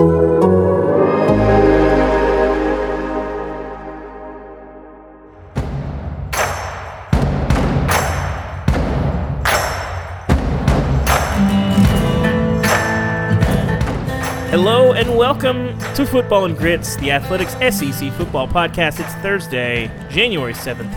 Hello 0.00 0.06
and 14.92 15.18
welcome 15.18 15.78
to 15.94 16.06
Football 16.06 16.46
and 16.46 16.56
Grits, 16.56 16.96
the 16.96 17.10
Athletics 17.10 17.52
SEC 17.52 18.10
football 18.14 18.48
podcast. 18.48 19.00
It's 19.00 19.12
Thursday, 19.16 19.90
January 20.08 20.54
7th. 20.54 20.90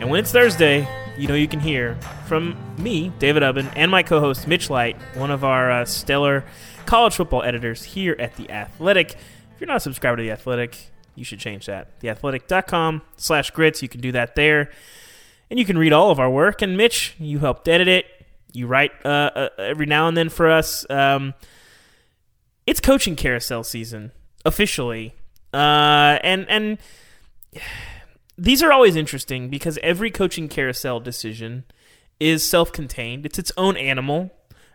And 0.00 0.08
when 0.08 0.20
it's 0.20 0.32
Thursday, 0.32 0.88
you 1.18 1.28
know 1.28 1.34
you 1.34 1.48
can 1.48 1.60
hear 1.60 1.96
from 2.26 2.56
me, 2.78 3.12
David 3.18 3.42
Ubben, 3.42 3.70
and 3.76 3.90
my 3.90 4.02
co 4.02 4.20
host, 4.20 4.48
Mitch 4.48 4.70
Light, 4.70 4.96
one 5.16 5.30
of 5.30 5.44
our 5.44 5.70
uh, 5.70 5.84
stellar 5.84 6.44
college 6.92 7.16
football 7.16 7.42
editors 7.42 7.82
here 7.82 8.14
at 8.18 8.36
The 8.36 8.50
Athletic. 8.50 9.12
If 9.12 9.58
you're 9.58 9.66
not 9.66 9.78
a 9.78 9.80
subscriber 9.80 10.18
to 10.18 10.22
The 10.24 10.30
Athletic, 10.30 10.90
you 11.14 11.24
should 11.24 11.38
change 11.38 11.64
that. 11.64 11.98
TheAthletic.com 12.00 13.00
slash 13.16 13.50
grits. 13.50 13.80
You 13.80 13.88
can 13.88 14.02
do 14.02 14.12
that 14.12 14.34
there. 14.34 14.70
And 15.48 15.58
you 15.58 15.64
can 15.64 15.78
read 15.78 15.94
all 15.94 16.10
of 16.10 16.20
our 16.20 16.28
work. 16.28 16.60
And 16.60 16.76
Mitch, 16.76 17.16
you 17.18 17.38
helped 17.38 17.66
edit 17.66 17.88
it. 17.88 18.04
You 18.52 18.66
write 18.66 18.90
uh, 19.06 19.08
uh, 19.34 19.48
every 19.56 19.86
now 19.86 20.06
and 20.06 20.14
then 20.14 20.28
for 20.28 20.50
us. 20.50 20.84
Um, 20.90 21.32
it's 22.66 22.78
coaching 22.78 23.16
carousel 23.16 23.64
season 23.64 24.12
officially, 24.44 25.14
uh, 25.54 26.18
and 26.22 26.46
and 26.50 26.76
these 28.36 28.62
are 28.62 28.70
always 28.70 28.96
interesting 28.96 29.48
because 29.48 29.78
every 29.82 30.10
coaching 30.10 30.46
carousel 30.46 31.00
decision 31.00 31.64
is 32.20 32.46
self-contained. 32.46 33.24
It's 33.24 33.38
its 33.38 33.50
own 33.56 33.78
animal. 33.78 34.30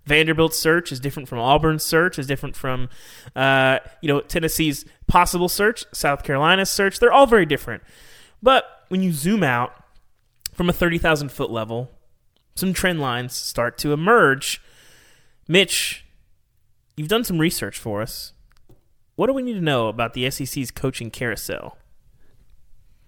Vanderbilt's 0.07 0.57
search 0.57 0.91
is 0.91 0.99
different 0.99 1.27
from 1.27 1.39
Auburn's 1.39 1.83
search, 1.83 2.17
is 2.17 2.25
different 2.27 2.55
from 2.55 2.89
uh, 3.35 3.79
you 4.01 4.07
know 4.07 4.21
Tennessee's 4.21 4.85
possible 5.07 5.49
search, 5.49 5.85
South 5.93 6.23
Carolina's 6.23 6.69
search. 6.69 6.99
They're 6.99 7.11
all 7.11 7.27
very 7.27 7.45
different. 7.45 7.83
But 8.41 8.65
when 8.87 9.03
you 9.03 9.11
zoom 9.11 9.43
out 9.43 9.73
from 10.53 10.69
a 10.69 10.73
thirty 10.73 10.97
thousand 10.97 11.31
foot 11.31 11.51
level, 11.51 11.91
some 12.55 12.73
trend 12.73 13.01
lines 13.01 13.35
start 13.35 13.77
to 13.79 13.91
emerge. 13.93 14.61
Mitch, 15.47 16.05
you've 16.95 17.07
done 17.07 17.23
some 17.23 17.39
research 17.39 17.77
for 17.77 18.01
us. 18.01 18.33
What 19.15 19.27
do 19.27 19.33
we 19.33 19.41
need 19.41 19.53
to 19.53 19.61
know 19.61 19.87
about 19.87 20.13
the 20.13 20.29
SEC's 20.29 20.71
coaching 20.71 21.11
carousel? 21.11 21.77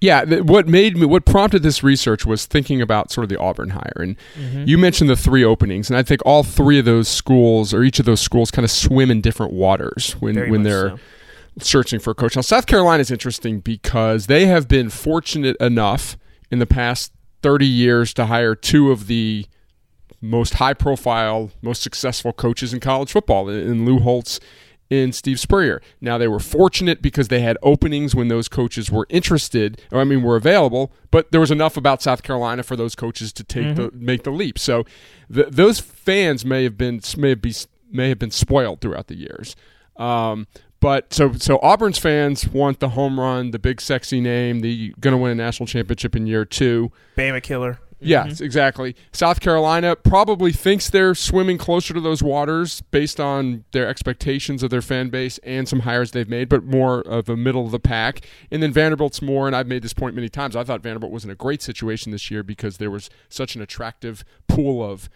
Yeah, 0.02 0.24
th- 0.24 0.44
what 0.44 0.68
made 0.68 0.96
me, 0.98 1.06
what 1.06 1.26
prompted 1.26 1.62
this 1.62 1.84
research 1.84 2.26
was 2.26 2.46
thinking 2.46 2.82
about 2.82 3.12
sort 3.12 3.24
of 3.24 3.30
the 3.30 3.38
Auburn 3.40 3.72
hire. 3.72 3.92
And 3.98 4.16
Mm-hmm. 4.40 4.64
you 4.66 4.78
mentioned 4.78 5.10
the 5.10 5.16
three 5.18 5.44
openings, 5.44 5.90
and 5.90 5.98
I 5.98 6.04
think 6.04 6.22
all 6.26 6.44
three 6.44 6.80
of 6.80 6.86
those 6.86 7.08
schools, 7.10 7.74
or 7.74 7.84
each 7.84 8.00
of 8.00 8.06
those 8.06 8.22
schools, 8.22 8.50
kind 8.52 8.64
of 8.64 8.72
swim 8.72 9.12
in 9.12 9.20
different 9.22 9.52
waters 9.52 10.14
when, 10.20 10.36
Very 10.36 10.52
when 10.52 10.64
they're 10.64 10.92
so. 10.92 11.00
searching 11.60 12.00
for 12.00 12.12
a 12.12 12.16
coach. 12.16 12.36
Now, 12.36 12.42
South 12.44 12.66
Carolina 12.66 13.02
is 13.02 13.12
interesting 13.12 13.60
because 13.60 14.28
they 14.28 14.46
have 14.46 14.68
been 14.70 14.90
fortunate 14.90 15.58
enough 15.60 16.18
in 16.50 16.60
the 16.60 16.66
past 16.66 17.12
30 17.42 17.66
years 17.66 18.14
to 18.14 18.28
hire 18.28 18.56
two 18.56 18.92
of 18.92 19.08
the 19.08 19.46
most 20.22 20.56
high 20.56 20.74
profile, 20.74 21.52
most 21.62 21.82
successful 21.82 22.34
coaches 22.34 22.74
in 22.74 22.80
college 22.80 23.12
football 23.12 23.48
in, 23.50 23.60
in 23.60 23.86
Lou 23.86 24.00
Holtz 24.00 24.40
and 24.92 25.14
Steve 25.14 25.40
Spurrier. 25.40 25.82
Now 26.02 26.18
they 26.18 26.28
were 26.28 26.40
fortunate 26.40 27.02
because 27.02 27.28
they 27.28 27.42
had 27.42 27.58
openings 27.62 28.16
when 28.16 28.28
those 28.28 28.48
coaches 28.48 28.92
were 28.92 29.06
interested, 29.10 29.82
or 29.92 30.02
I 30.02 30.04
mean 30.04 30.24
were 30.24 30.36
available, 30.36 30.92
but 31.12 31.32
there 31.32 31.42
was 31.42 31.52
enough 31.52 31.78
about 31.78 32.02
South 32.02 32.24
Carolina 32.24 32.64
for 32.64 32.76
those 32.76 32.96
coaches 32.96 33.32
to 33.34 33.44
take 33.44 33.76
the 33.76 33.92
make 33.94 34.24
the 34.24 34.32
leap. 34.32 34.58
So 34.58 34.86
th 35.34 35.48
those 35.50 35.80
fans 35.80 36.44
may 36.46 36.64
have 36.64 36.78
been 36.78 37.02
may 37.18 37.30
have 37.30 37.42
be 37.42 37.54
may 37.92 38.10
have 38.10 38.20
been 38.20 38.32
spoiled 38.32 38.82
throughout 38.82 39.08
the 39.08 39.16
years. 39.16 39.56
Um, 39.98 40.48
but 40.80 41.14
so 41.14 41.34
so 41.34 41.60
Auburn's 41.62 41.98
fans 41.98 42.48
want 42.48 42.80
the 42.80 42.90
home 42.90 43.20
run, 43.20 43.52
the 43.52 43.60
big 43.60 43.82
sexy 43.82 44.22
name, 44.22 44.62
the 44.62 44.94
going 45.00 45.12
to 45.12 45.18
win 45.18 45.32
a 45.32 45.36
national 45.36 45.68
championship 45.68 46.16
in 46.16 46.26
year 46.26 46.46
2. 46.46 46.92
Bama 47.18 47.44
killer. 47.44 47.80
Yes, 48.02 48.42
exactly. 48.42 48.96
South 49.12 49.40
Carolina 49.40 49.96
probably 49.96 50.52
thinks 50.52 50.90
they're 50.90 51.16
swimming 51.16 51.58
closer 51.58 51.94
to 51.94 52.00
those 52.00 52.24
waters 52.24 52.82
based 52.82 53.20
on 53.20 53.66
their 53.72 53.88
expectations 53.88 54.64
of 54.64 54.70
their 54.70 54.82
fan 54.82 55.10
base 55.10 55.38
and 55.40 55.68
some 55.68 55.82
hires 55.82 56.12
they've 56.12 56.30
made, 56.30 56.50
but 56.50 56.64
more 56.64 57.02
of 57.02 57.30
a 57.30 57.36
middle 57.36 57.66
of 57.66 57.72
the 57.72 57.80
pack. 57.80 58.22
And 58.52 58.64
then 58.64 58.72
Vanderbilt's 58.72 59.22
more, 59.22 59.48
and 59.48 59.56
I've 59.56 59.68
made 59.68 59.82
this 59.82 59.94
point 59.94 60.16
many 60.16 60.30
times. 60.30 60.56
I 60.56 60.64
thought 60.64 60.82
Vanderbilt 60.82 61.12
was 61.12 61.26
in 61.26 61.30
a 61.30 61.36
great 61.36 61.62
situation 61.62 62.12
this 62.12 62.32
year 62.32 62.44
because 62.44 62.78
there 62.78 62.92
was 62.92 63.10
such 63.28 63.56
an 63.56 63.62
attractive 63.62 64.24
pool 64.48 64.84
of 64.84 65.10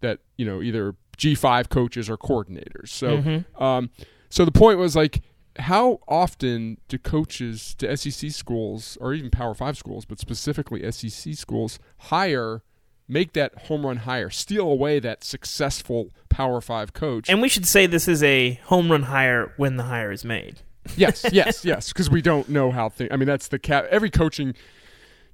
that 0.00 0.20
you 0.36 0.46
know 0.46 0.62
either 0.62 0.94
G 1.16 1.34
five 1.34 1.68
coaches 1.68 2.08
or 2.08 2.16
coordinators. 2.16 2.88
So, 2.88 3.18
um, 3.58 3.90
so 4.30 4.44
the 4.44 4.52
point 4.52 4.78
was 4.78 4.96
like, 4.96 5.22
how 5.58 6.00
often 6.08 6.78
do 6.88 6.96
coaches 6.98 7.74
to 7.78 7.96
SEC 7.96 8.30
schools 8.30 8.96
or 9.00 9.12
even 9.14 9.30
Power 9.30 9.54
Five 9.54 9.76
schools, 9.76 10.04
but 10.04 10.18
specifically 10.18 10.90
SEC 10.92 11.34
schools, 11.34 11.78
hire, 11.98 12.62
make 13.08 13.32
that 13.32 13.56
home 13.66 13.84
run 13.84 13.98
hire, 13.98 14.30
steal 14.30 14.68
away 14.70 15.00
that 15.00 15.24
successful 15.24 16.10
Power 16.28 16.60
Five 16.60 16.92
coach? 16.92 17.28
And 17.28 17.42
we 17.42 17.48
should 17.48 17.66
say 17.66 17.86
this 17.86 18.06
is 18.08 18.22
a 18.22 18.54
home 18.64 18.90
run 18.90 19.02
hire 19.04 19.52
when 19.56 19.76
the 19.76 19.82
hire 19.84 20.12
is 20.12 20.24
made. 20.24 20.60
yes, 20.96 21.26
yes, 21.32 21.64
yes, 21.64 21.92
because 21.92 22.08
we 22.08 22.22
don't 22.22 22.48
know 22.48 22.70
how 22.70 22.88
things. 22.88 23.10
I 23.12 23.16
mean, 23.16 23.26
that's 23.26 23.48
the 23.48 23.58
cap. 23.58 23.86
Every 23.90 24.10
coaching 24.10 24.54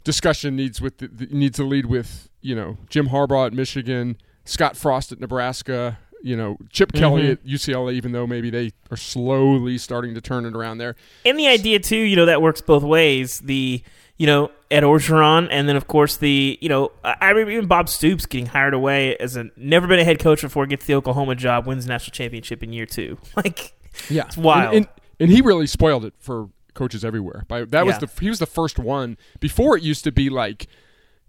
discussion 0.05 0.57
needs 0.57 0.81
with 0.81 0.99
the, 0.99 1.09
the- 1.09 1.27
needs 1.27 1.57
to 1.57 1.65
lead 1.65 1.87
with 1.87 2.29
you 2.41 2.55
know 2.55 2.79
Jim 2.89 3.09
Harbaugh 3.09 3.47
at 3.49 3.53
Michigan, 3.53 4.17
Scott 4.45 4.77
Frost 4.77 5.13
at 5.13 5.21
Nebraska, 5.21 5.99
you 6.23 6.37
know 6.37 6.57
Chip 6.71 6.93
Kelly 6.93 7.31
at 7.31 7.45
UCLA. 7.45 7.95
Even 7.95 8.13
though 8.13 8.27
maybe 8.27 8.51
they 8.51 8.73
are 8.91 8.97
slowly 8.97 9.79
starting 9.79 10.15
to 10.15 10.21
turn 10.21 10.45
it 10.45 10.55
around 10.55 10.79
there. 10.79 10.97
And 11.25 11.39
the 11.39 11.49
idea 11.49 11.79
too, 11.79 11.97
you 11.97 12.17
know, 12.17 12.27
that 12.27 12.43
works 12.43 12.61
both 12.61 12.83
ways. 12.83 13.41
The 13.41 13.83
you 14.17 14.27
know 14.27 14.51
Ed 14.71 14.83
Orgeron, 14.83 15.49
and 15.51 15.69
then 15.69 15.77
of 15.77 15.87
course 15.87 16.17
the 16.17 16.59
you 16.61 16.69
know 16.69 16.93
I 17.05 17.17
I 17.21 17.29
remember 17.31 17.53
even 17.53 17.67
Bob 17.67 17.89
Stoops 17.89 18.27
getting 18.27 18.47
hired 18.47 18.75
away 18.75 19.17
as 19.17 19.37
a 19.37 19.51
never 19.57 19.87
been 19.87 19.99
a 19.99 20.05
head 20.05 20.19
coach 20.19 20.43
before, 20.43 20.67
gets 20.67 20.87
the 20.87 20.95
Oklahoma 20.95 21.35
job, 21.35 21.67
wins 21.67 21.87
national 21.87 22.13
championship 22.13 22.63
in 22.63 22.73
year 22.73 22.87
two. 22.87 23.19
Like 23.37 23.75
Yeah, 24.09 24.25
It's 24.27 24.37
wild. 24.37 24.75
And, 24.75 24.87
and, 24.87 24.89
and 25.21 25.31
he 25.31 25.43
really 25.43 25.67
spoiled 25.67 26.05
it 26.05 26.15
for 26.19 26.49
coaches 26.75 27.05
everywhere. 27.05 27.45
By 27.49 27.65
that 27.65 27.85
was 27.85 27.99
the 27.99 28.11
he 28.21 28.29
was 28.29 28.39
the 28.39 28.47
first 28.47 28.79
one. 28.79 29.19
Before 29.41 29.77
it 29.77 29.83
used 29.83 30.05
to 30.05 30.13
be 30.13 30.31
like 30.31 30.67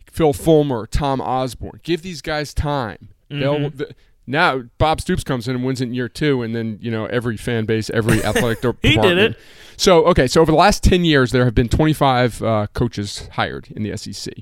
Phil 0.10 0.34
Fulmer, 0.34 0.88
Tom 0.88 1.20
Osborne. 1.22 1.80
Give 1.84 2.02
these 2.02 2.22
guys 2.22 2.54
time. 2.54 3.10
Mm-hmm. 3.30 3.40
They'll. 3.40 3.70
The, 3.70 3.96
now 4.28 4.64
Bob 4.78 5.00
Stoops 5.00 5.24
comes 5.24 5.48
in 5.48 5.56
and 5.56 5.66
wins 5.66 5.80
it 5.80 5.86
in 5.86 5.94
year 5.94 6.10
two, 6.10 6.44
and 6.44 6.54
then 6.54 6.78
you 6.82 6.92
know 6.92 7.06
every 7.06 7.38
fan 7.38 7.66
base, 7.66 7.90
every 7.90 8.24
athletic 8.26 8.64
He 8.82 8.98
did 8.98 9.18
it. 9.18 9.40
So 9.78 10.06
okay, 10.06 10.28
so 10.28 10.42
over 10.42 10.52
the 10.52 10.58
last 10.58 10.84
ten 10.84 11.06
years, 11.06 11.32
there 11.32 11.46
have 11.46 11.56
been 11.56 11.70
twenty 11.70 11.94
five 11.94 12.42
uh, 12.44 12.68
coaches 12.74 13.30
hired 13.34 13.70
in 13.72 13.84
the 13.84 13.96
SEC. 13.98 14.34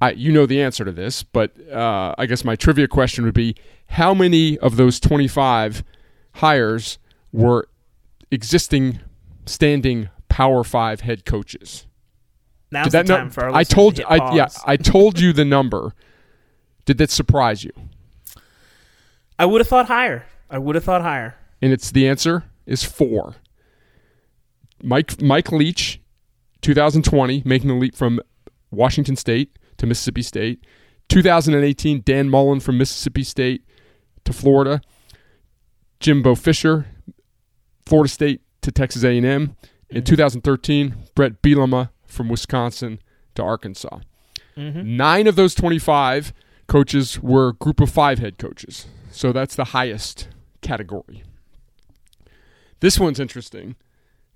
I, 0.00 0.12
you 0.12 0.32
know 0.32 0.46
the 0.46 0.62
answer 0.62 0.84
to 0.84 0.92
this, 0.92 1.22
but 1.24 1.52
uh, 1.70 2.14
I 2.16 2.26
guess 2.26 2.44
my 2.44 2.56
trivia 2.56 2.88
question 2.88 3.24
would 3.24 3.34
be: 3.34 3.56
How 3.90 4.14
many 4.14 4.56
of 4.58 4.76
those 4.76 4.98
twenty-five 4.98 5.84
hires 6.34 6.98
were 7.30 7.68
existing, 8.30 9.00
standing 9.44 10.08
Power 10.28 10.64
Five 10.64 11.02
head 11.02 11.24
coaches? 11.26 11.86
now's 12.70 12.84
Did 12.84 12.92
the 12.92 12.98
that 12.98 13.08
no- 13.08 13.16
time 13.16 13.30
for 13.30 13.44
our 13.44 13.54
I 13.54 13.64
told 13.64 13.96
to 13.96 14.08
I 14.08 14.34
yeah. 14.34 14.48
I 14.64 14.76
told 14.76 15.20
you 15.20 15.32
the 15.32 15.44
number. 15.44 15.94
Did 16.84 16.98
that 16.98 17.10
surprise 17.10 17.64
you? 17.64 17.72
I 19.38 19.46
would 19.46 19.60
have 19.60 19.68
thought 19.68 19.86
higher. 19.86 20.26
I 20.50 20.58
would 20.58 20.74
have 20.74 20.84
thought 20.84 21.02
higher. 21.02 21.36
And 21.60 21.72
it's 21.72 21.90
the 21.90 22.08
answer 22.08 22.44
is 22.66 22.84
four. 22.84 23.36
Mike 24.82 25.20
Mike 25.20 25.52
Leach, 25.52 26.00
2020, 26.62 27.42
making 27.44 27.68
the 27.68 27.74
leap 27.74 27.94
from 27.94 28.20
Washington 28.70 29.16
State 29.16 29.58
to 29.78 29.86
Mississippi 29.86 30.22
State. 30.22 30.64
2018, 31.08 32.02
Dan 32.04 32.28
Mullen 32.28 32.60
from 32.60 32.78
Mississippi 32.78 33.22
State 33.22 33.64
to 34.24 34.32
Florida. 34.32 34.80
Jimbo 36.00 36.34
Fisher, 36.34 36.86
Florida 37.86 38.08
State 38.08 38.40
to 38.62 38.70
Texas 38.70 39.02
A&M. 39.02 39.24
In 39.24 39.24
mm-hmm. 39.24 40.00
2013, 40.00 40.94
Bret 41.14 41.42
Bielema 41.42 41.90
from 42.06 42.28
Wisconsin 42.28 43.00
to 43.34 43.42
Arkansas. 43.42 44.00
Mm-hmm. 44.56 44.96
Nine 44.96 45.26
of 45.26 45.36
those 45.36 45.54
25 45.54 46.32
coaches 46.66 47.20
were 47.20 47.54
group 47.54 47.80
of 47.80 47.90
five 47.90 48.18
head 48.18 48.38
coaches. 48.38 48.86
So 49.18 49.32
that's 49.32 49.56
the 49.56 49.64
highest 49.64 50.28
category. 50.60 51.24
This 52.78 53.00
one's 53.00 53.18
interesting, 53.18 53.74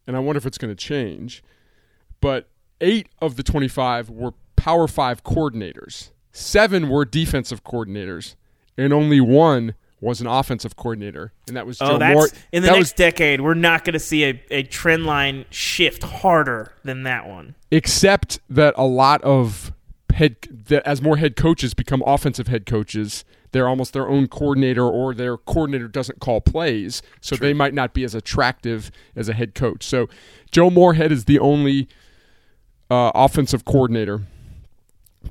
and 0.08 0.16
I 0.16 0.18
wonder 0.18 0.38
if 0.38 0.44
it's 0.44 0.58
going 0.58 0.74
to 0.74 0.84
change. 0.84 1.44
But 2.20 2.48
eight 2.80 3.06
of 3.20 3.36
the 3.36 3.44
25 3.44 4.10
were 4.10 4.34
Power 4.56 4.88
Five 4.88 5.22
coordinators, 5.22 6.10
seven 6.32 6.88
were 6.88 7.04
defensive 7.04 7.62
coordinators, 7.62 8.34
and 8.76 8.92
only 8.92 9.20
one 9.20 9.76
was 10.00 10.20
an 10.20 10.26
offensive 10.26 10.74
coordinator, 10.74 11.32
and 11.46 11.56
that 11.56 11.64
was 11.64 11.80
oh, 11.80 11.86
Joe 11.86 11.94
Oh, 11.94 11.98
that's 11.98 12.34
in 12.50 12.64
the 12.64 12.70
next 12.70 12.78
was, 12.78 12.92
decade. 12.94 13.40
We're 13.40 13.54
not 13.54 13.84
going 13.84 13.92
to 13.92 14.00
see 14.00 14.24
a, 14.24 14.42
a 14.50 14.64
trend 14.64 15.06
line 15.06 15.44
shift 15.50 16.02
harder 16.02 16.72
than 16.82 17.04
that 17.04 17.28
one. 17.28 17.54
except 17.70 18.40
that 18.50 18.74
a 18.76 18.84
lot 18.84 19.22
of 19.22 19.72
head 20.12 20.38
that 20.50 20.84
as 20.84 21.00
more 21.00 21.18
head 21.18 21.36
coaches 21.36 21.72
become 21.72 22.02
offensive 22.04 22.48
head 22.48 22.66
coaches, 22.66 23.24
they're 23.52 23.68
almost 23.68 23.92
their 23.92 24.08
own 24.08 24.26
coordinator 24.26 24.84
or 24.86 25.14
their 25.14 25.36
coordinator 25.36 25.88
doesn't 25.88 26.20
call 26.20 26.40
plays, 26.40 27.02
so 27.20 27.36
they 27.36 27.52
might 27.52 27.74
not 27.74 27.94
be 27.94 28.02
as 28.04 28.14
attractive 28.14 28.90
as 29.14 29.28
a 29.28 29.34
head 29.34 29.54
coach. 29.54 29.84
So 29.84 30.08
Joe 30.50 30.70
Moorhead 30.70 31.12
is 31.12 31.26
the 31.26 31.38
only 31.38 31.88
uh, 32.90 33.12
offensive 33.14 33.64
coordinator, 33.64 34.22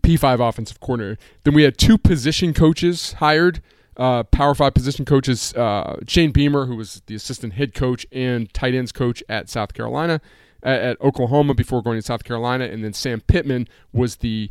P5 0.01 0.47
offensive 0.47 0.79
coordinator. 0.79 1.19
Then 1.43 1.53
we 1.53 1.63
had 1.63 1.77
two 1.77 1.97
position 1.97 2.53
coaches 2.53 3.13
hired. 3.13 3.61
Uh, 3.97 4.23
Power 4.23 4.55
Five 4.55 4.73
position 4.73 5.03
coaches, 5.03 5.53
uh, 5.53 5.99
Shane 6.07 6.31
Beamer, 6.31 6.65
who 6.65 6.77
was 6.77 7.01
the 7.07 7.13
assistant 7.13 7.53
head 7.53 7.73
coach 7.73 8.07
and 8.11 8.51
tight 8.53 8.73
ends 8.73 8.91
coach 8.91 9.21
at 9.27 9.49
South 9.49 9.73
Carolina, 9.73 10.21
at, 10.63 10.81
at 10.81 11.01
Oklahoma 11.01 11.53
before 11.53 11.83
going 11.83 11.99
to 11.99 12.01
South 12.01 12.23
Carolina, 12.23 12.63
and 12.63 12.83
then 12.83 12.93
Sam 12.93 13.19
Pittman 13.19 13.67
was 13.91 14.17
the 14.17 14.49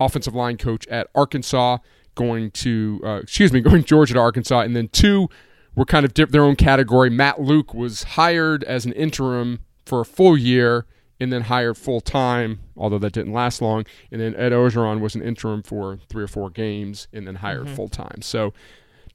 offensive 0.00 0.34
line 0.34 0.56
coach 0.56 0.88
at 0.88 1.06
Arkansas, 1.14 1.78
going 2.20 2.50
to 2.52 3.00
uh, 3.04 3.20
excuse 3.22 3.52
me, 3.52 3.60
going 3.70 3.84
Georgia 3.84 4.14
to 4.14 4.20
Arkansas, 4.20 4.60
and 4.60 4.76
then 4.76 4.88
two 4.88 5.28
were 5.74 5.84
kind 5.84 6.04
of 6.04 6.12
their 6.14 6.42
own 6.44 6.56
category. 6.56 7.10
Matt 7.10 7.40
Luke 7.40 7.72
was 7.74 8.02
hired 8.02 8.64
as 8.64 8.84
an 8.84 8.92
interim 8.92 9.60
for 9.86 10.00
a 10.00 10.04
full 10.04 10.36
year 10.36 10.84
and 11.18 11.32
then 11.32 11.42
hired 11.42 11.76
full 11.76 12.00
time, 12.00 12.60
although 12.76 12.98
that 12.98 13.12
didn't 13.12 13.32
last 13.32 13.60
long. 13.62 13.84
And 14.10 14.20
then 14.20 14.34
Ed 14.36 14.52
Orgeron 14.52 15.00
was 15.00 15.14
an 15.14 15.22
interim 15.22 15.62
for 15.62 15.98
three 16.08 16.24
or 16.24 16.28
four 16.28 16.50
games 16.50 17.08
and 17.12 17.26
then 17.26 17.36
hired 17.36 17.66
Mm-hmm. 17.66 17.74
full 17.76 17.88
time. 17.88 18.22
So 18.22 18.52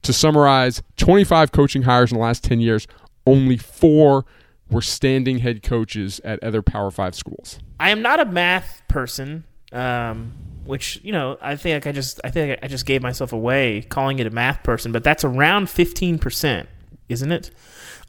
to 0.02 0.12
summarize, 0.12 0.82
25 0.96 1.50
coaching 1.52 1.82
hires 1.82 2.12
in 2.12 2.18
the 2.18 2.22
last 2.22 2.44
10 2.44 2.60
years, 2.60 2.86
only 3.26 3.56
four 3.56 4.24
were 4.70 4.82
standing 4.82 5.38
head 5.38 5.62
coaches 5.62 6.20
at 6.24 6.42
other 6.42 6.62
Power 6.62 6.90
Five 6.90 7.14
schools. 7.14 7.58
I 7.80 7.90
am 7.90 8.02
not 8.02 8.20
a 8.20 8.24
math 8.24 8.82
person, 8.88 9.44
um, 9.72 10.32
which 10.66 11.00
you 11.02 11.12
know 11.12 11.38
I 11.40 11.56
think 11.56 11.86
I 11.86 11.92
just 11.92 12.20
I 12.24 12.30
think 12.30 12.58
I 12.62 12.68
just 12.68 12.86
gave 12.86 13.02
myself 13.02 13.32
away 13.32 13.82
calling 13.82 14.18
it 14.18 14.26
a 14.26 14.30
math 14.30 14.62
person, 14.62 14.92
but 14.92 15.04
that's 15.04 15.24
around 15.24 15.70
fifteen 15.70 16.18
percent, 16.18 16.68
isn't 17.08 17.32
it? 17.32 17.50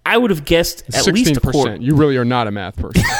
I 0.05 0.17
would 0.17 0.31
have 0.31 0.45
guessed 0.45 0.83
at 0.93 1.05
least 1.07 1.35
a 1.35 1.41
quarter. 1.41 1.71
16%. 1.71 1.81
You 1.81 1.93
really 1.95 2.15
are 2.15 2.23
not 2.23 2.47
a 2.47 2.51
math 2.51 2.77
person. 2.77 3.03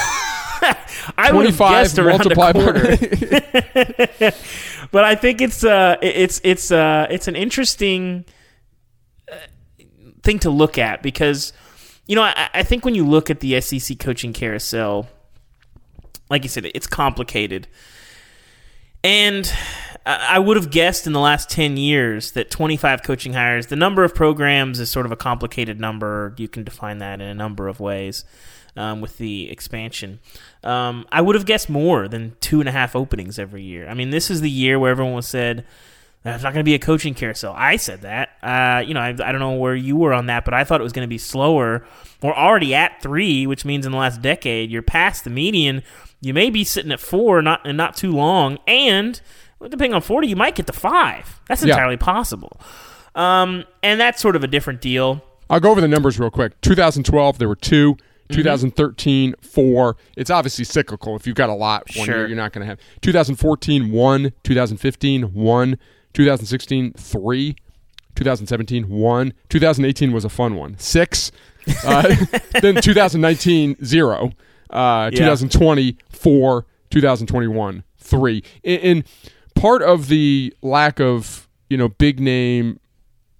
I 1.18 1.32
would 1.32 1.44
have 1.46 1.56
25 1.56 1.70
guessed 1.70 1.98
around 1.98 2.32
a 2.32 2.34
quarter. 2.34 2.96
but 4.90 5.04
I 5.04 5.14
think 5.14 5.40
it's 5.40 5.64
uh 5.64 5.96
it's 6.00 6.40
it's 6.44 6.70
uh 6.70 7.06
it's 7.10 7.28
an 7.28 7.36
interesting 7.36 8.24
uh, 9.30 9.36
thing 10.22 10.38
to 10.40 10.50
look 10.50 10.78
at 10.78 11.02
because 11.02 11.52
you 12.06 12.16
know 12.16 12.22
I, 12.22 12.48
I 12.54 12.62
think 12.62 12.84
when 12.84 12.94
you 12.94 13.06
look 13.06 13.28
at 13.30 13.40
the 13.40 13.60
SEC 13.60 13.98
coaching 13.98 14.32
carousel, 14.32 15.08
like 16.30 16.42
you 16.42 16.48
said, 16.48 16.70
it's 16.74 16.86
complicated, 16.86 17.68
and 19.02 19.52
I 20.06 20.38
would 20.38 20.56
have 20.56 20.70
guessed 20.70 21.06
in 21.06 21.12
the 21.12 21.20
last 21.20 21.50
ten 21.50 21.76
years 21.76 22.32
that 22.32 22.50
twenty 22.50 22.76
five 22.76 23.02
coaching 23.02 23.34
hires. 23.34 23.66
The 23.66 23.76
number 23.76 24.04
of 24.04 24.14
programs 24.14 24.80
is 24.80 24.90
sort 24.90 25.06
of 25.06 25.12
a 25.12 25.16
complicated 25.16 25.78
number. 25.78 26.34
You 26.38 26.48
can 26.48 26.64
define 26.64 26.98
that 26.98 27.20
in 27.20 27.26
a 27.26 27.34
number 27.34 27.68
of 27.68 27.80
ways. 27.80 28.24
Um, 28.76 29.00
with 29.00 29.18
the 29.18 29.50
expansion, 29.50 30.20
um, 30.62 31.04
I 31.10 31.20
would 31.20 31.34
have 31.34 31.46
guessed 31.46 31.68
more 31.68 32.06
than 32.06 32.36
two 32.38 32.60
and 32.60 32.68
a 32.68 32.72
half 32.72 32.94
openings 32.94 33.36
every 33.36 33.62
year. 33.62 33.88
I 33.88 33.94
mean, 33.94 34.10
this 34.10 34.30
is 34.30 34.40
the 34.40 34.50
year 34.50 34.78
where 34.78 34.92
everyone 34.92 35.22
said 35.22 35.64
there's 36.22 36.44
not 36.44 36.52
going 36.52 36.64
to 36.64 36.68
be 36.68 36.74
a 36.74 36.78
coaching 36.78 37.12
carousel. 37.14 37.54
I 37.56 37.74
said 37.76 38.02
that. 38.02 38.30
Uh, 38.40 38.84
you 38.86 38.94
know, 38.94 39.00
I, 39.00 39.08
I 39.08 39.32
don't 39.32 39.40
know 39.40 39.54
where 39.54 39.74
you 39.74 39.96
were 39.96 40.12
on 40.12 40.26
that, 40.26 40.44
but 40.44 40.54
I 40.54 40.62
thought 40.62 40.80
it 40.80 40.84
was 40.84 40.92
going 40.92 41.06
to 41.06 41.10
be 41.10 41.18
slower. 41.18 41.84
We're 42.22 42.34
already 42.34 42.72
at 42.72 43.02
three, 43.02 43.48
which 43.48 43.64
means 43.64 43.84
in 43.84 43.90
the 43.90 43.98
last 43.98 44.22
decade 44.22 44.70
you're 44.70 44.82
past 44.82 45.24
the 45.24 45.30
median. 45.30 45.82
You 46.20 46.34
may 46.34 46.50
be 46.50 46.64
sitting 46.64 46.90
at 46.92 47.00
four, 47.00 47.40
not 47.42 47.60
and 47.66 47.76
not 47.76 47.96
too 47.96 48.10
long, 48.12 48.58
and 48.66 49.20
depending 49.62 49.94
on 49.94 50.00
forty, 50.02 50.28
you 50.28 50.36
might 50.36 50.54
get 50.56 50.66
to 50.66 50.72
five. 50.72 51.40
That's 51.48 51.62
Yeah. 51.64 51.74
entirely 51.74 51.96
possible. 51.96 52.60
Um, 53.14 53.64
and 53.82 54.00
that's 54.00 54.20
sort 54.20 54.36
of 54.36 54.44
a 54.44 54.46
different 54.46 54.80
deal. 54.80 55.22
I'll 55.50 55.60
go 55.60 55.70
over 55.70 55.80
the 55.80 55.88
numbers 55.88 56.18
real 56.20 56.30
quick. 56.30 56.60
2012, 56.60 57.38
there 57.38 57.48
were 57.48 57.56
two. 57.56 57.96
2013, 58.30 59.34
four. 59.40 59.96
It's 60.16 60.28
obviously 60.28 60.64
cyclical. 60.64 61.16
If 61.16 61.26
you've 61.26 61.34
got 61.34 61.48
a 61.48 61.54
lot 61.54 61.84
one 61.96 62.04
Sure. 62.06 62.16
year, 62.18 62.26
you're 62.28 62.36
not 62.36 62.52
going 62.52 62.60
to 62.60 62.66
have. 62.66 62.78
2014, 63.00 63.90
one. 63.90 64.32
2015, 64.44 65.32
one. 65.32 65.78
2016, 66.12 66.92
three. 66.92 67.56
2017, 68.16 68.88
one. 68.90 69.32
2018 69.48 70.12
was 70.12 70.24
a 70.24 70.28
fun 70.28 70.56
one, 70.56 70.76
six. 70.78 71.32
Uh, 71.86 72.14
then 72.60 72.74
2019, 72.76 73.76
zero. 73.84 74.32
Uh, 74.70 75.10
2020, 75.10 75.96
four. 76.10 76.66
2021, 76.90 77.84
three. 77.98 78.42
And, 78.64 78.80
and 78.80 79.04
part 79.54 79.82
of 79.82 80.08
the 80.08 80.54
lack 80.62 81.00
of 81.00 81.48
you 81.68 81.76
know 81.76 81.88
big 81.88 82.20
name 82.20 82.80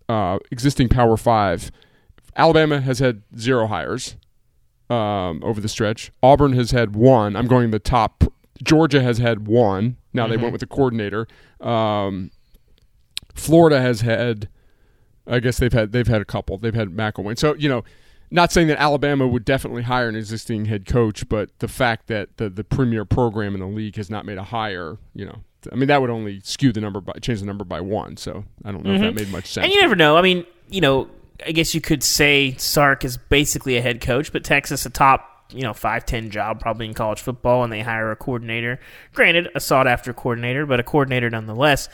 uh, 0.09 0.39
existing 0.51 0.89
Power 0.89 1.17
Five, 1.17 1.71
Alabama 2.37 2.81
has 2.81 2.99
had 2.99 3.23
zero 3.37 3.67
hires 3.67 4.17
um, 4.91 5.43
over 5.43 5.61
the 5.61 5.69
stretch. 5.69 6.11
Auburn 6.23 6.53
has 6.55 6.71
had 6.71 6.95
one. 6.95 7.37
I'm 7.37 7.47
going 7.47 7.71
the 7.71 7.79
top. 7.79 8.25
Georgia 8.63 9.03
has 9.03 9.19
had 9.19 9.47
one. 9.47 9.97
Now 10.13 10.27
they 10.27 10.37
went 10.37 10.53
with 10.53 10.61
the 10.61 10.67
coordinator. 10.67 11.29
Um, 11.61 12.31
Florida 13.35 13.81
has 13.81 14.01
had. 14.01 14.49
I 15.31 15.41
guess 15.41 15.59
they've 15.59 15.73
had 15.73 15.93
they've 15.93 16.07
had 16.07 16.23
a 16.23 16.25
couple. 16.25 16.57
They've 16.59 16.75
had 16.75 16.89
McElwain. 16.89 17.39
So 17.39 17.55
you 17.55 17.69
know, 17.69 17.85
not 18.31 18.53
saying 18.53 18.69
that 18.69 18.79
Alabama 18.79 19.27
would 19.27 19.45
definitely 19.45 19.83
hire 19.83 20.09
an 20.09 20.17
existing 20.17 20.67
head 20.67 20.87
coach, 20.87 21.29
but 21.29 21.51
the 21.61 21.69
fact 21.69 22.07
that 22.09 22.37
the 22.37 22.49
the 22.51 22.65
premier 22.65 23.05
program 23.05 23.55
in 23.55 23.61
the 23.61 23.67
league 23.67 23.97
has 23.97 24.11
not 24.11 24.27
made 24.27 24.39
a 24.39 24.45
hire, 24.45 24.99
you 25.15 25.25
know, 25.25 25.43
I 25.73 25.77
mean 25.77 25.89
that 25.89 26.01
would 26.01 26.11
only 26.11 26.41
skew 26.45 26.73
the 26.73 26.81
number 26.81 27.01
by 27.01 27.15
change 27.21 27.41
the 27.41 27.47
number 27.47 27.65
by 27.65 27.81
one. 27.81 28.17
So 28.17 28.45
I 28.65 28.73
don't 28.73 28.85
know 28.85 28.93
if 28.93 29.01
that 29.01 29.15
made 29.15 29.31
much 29.31 29.47
sense. 29.47 29.65
And 29.65 29.73
you 29.73 29.81
never 29.81 29.97
know. 29.97 30.17
I 30.17 30.23
mean, 30.23 30.45
you 30.69 30.81
know, 30.81 31.09
I 31.47 31.53
guess 31.53 31.75
you 31.75 31.81
could 31.81 32.03
say 32.03 32.55
Sark 32.59 33.05
is 33.05 33.17
basically 33.17 33.77
a 33.77 33.83
head 33.83 34.01
coach, 34.01 34.33
but 34.33 34.45
Texas 34.45 34.85
a 34.87 34.91
top, 34.91 35.51
you 35.51 35.63
know, 35.63 35.73
five 35.73 36.05
ten 36.05 36.31
job 36.31 36.61
probably 36.61 36.87
in 36.87 36.95
college 36.95 37.21
football, 37.21 37.65
and 37.65 37.73
they 37.73 37.81
hire 37.81 38.11
a 38.11 38.17
coordinator. 38.17 38.79
Granted, 39.15 39.49
a 39.55 39.61
sought 39.61 39.87
after 39.87 40.13
coordinator, 40.13 40.67
but 40.67 40.81
a 40.81 40.83
coordinator 40.83 41.31
nonetheless. 41.31 41.89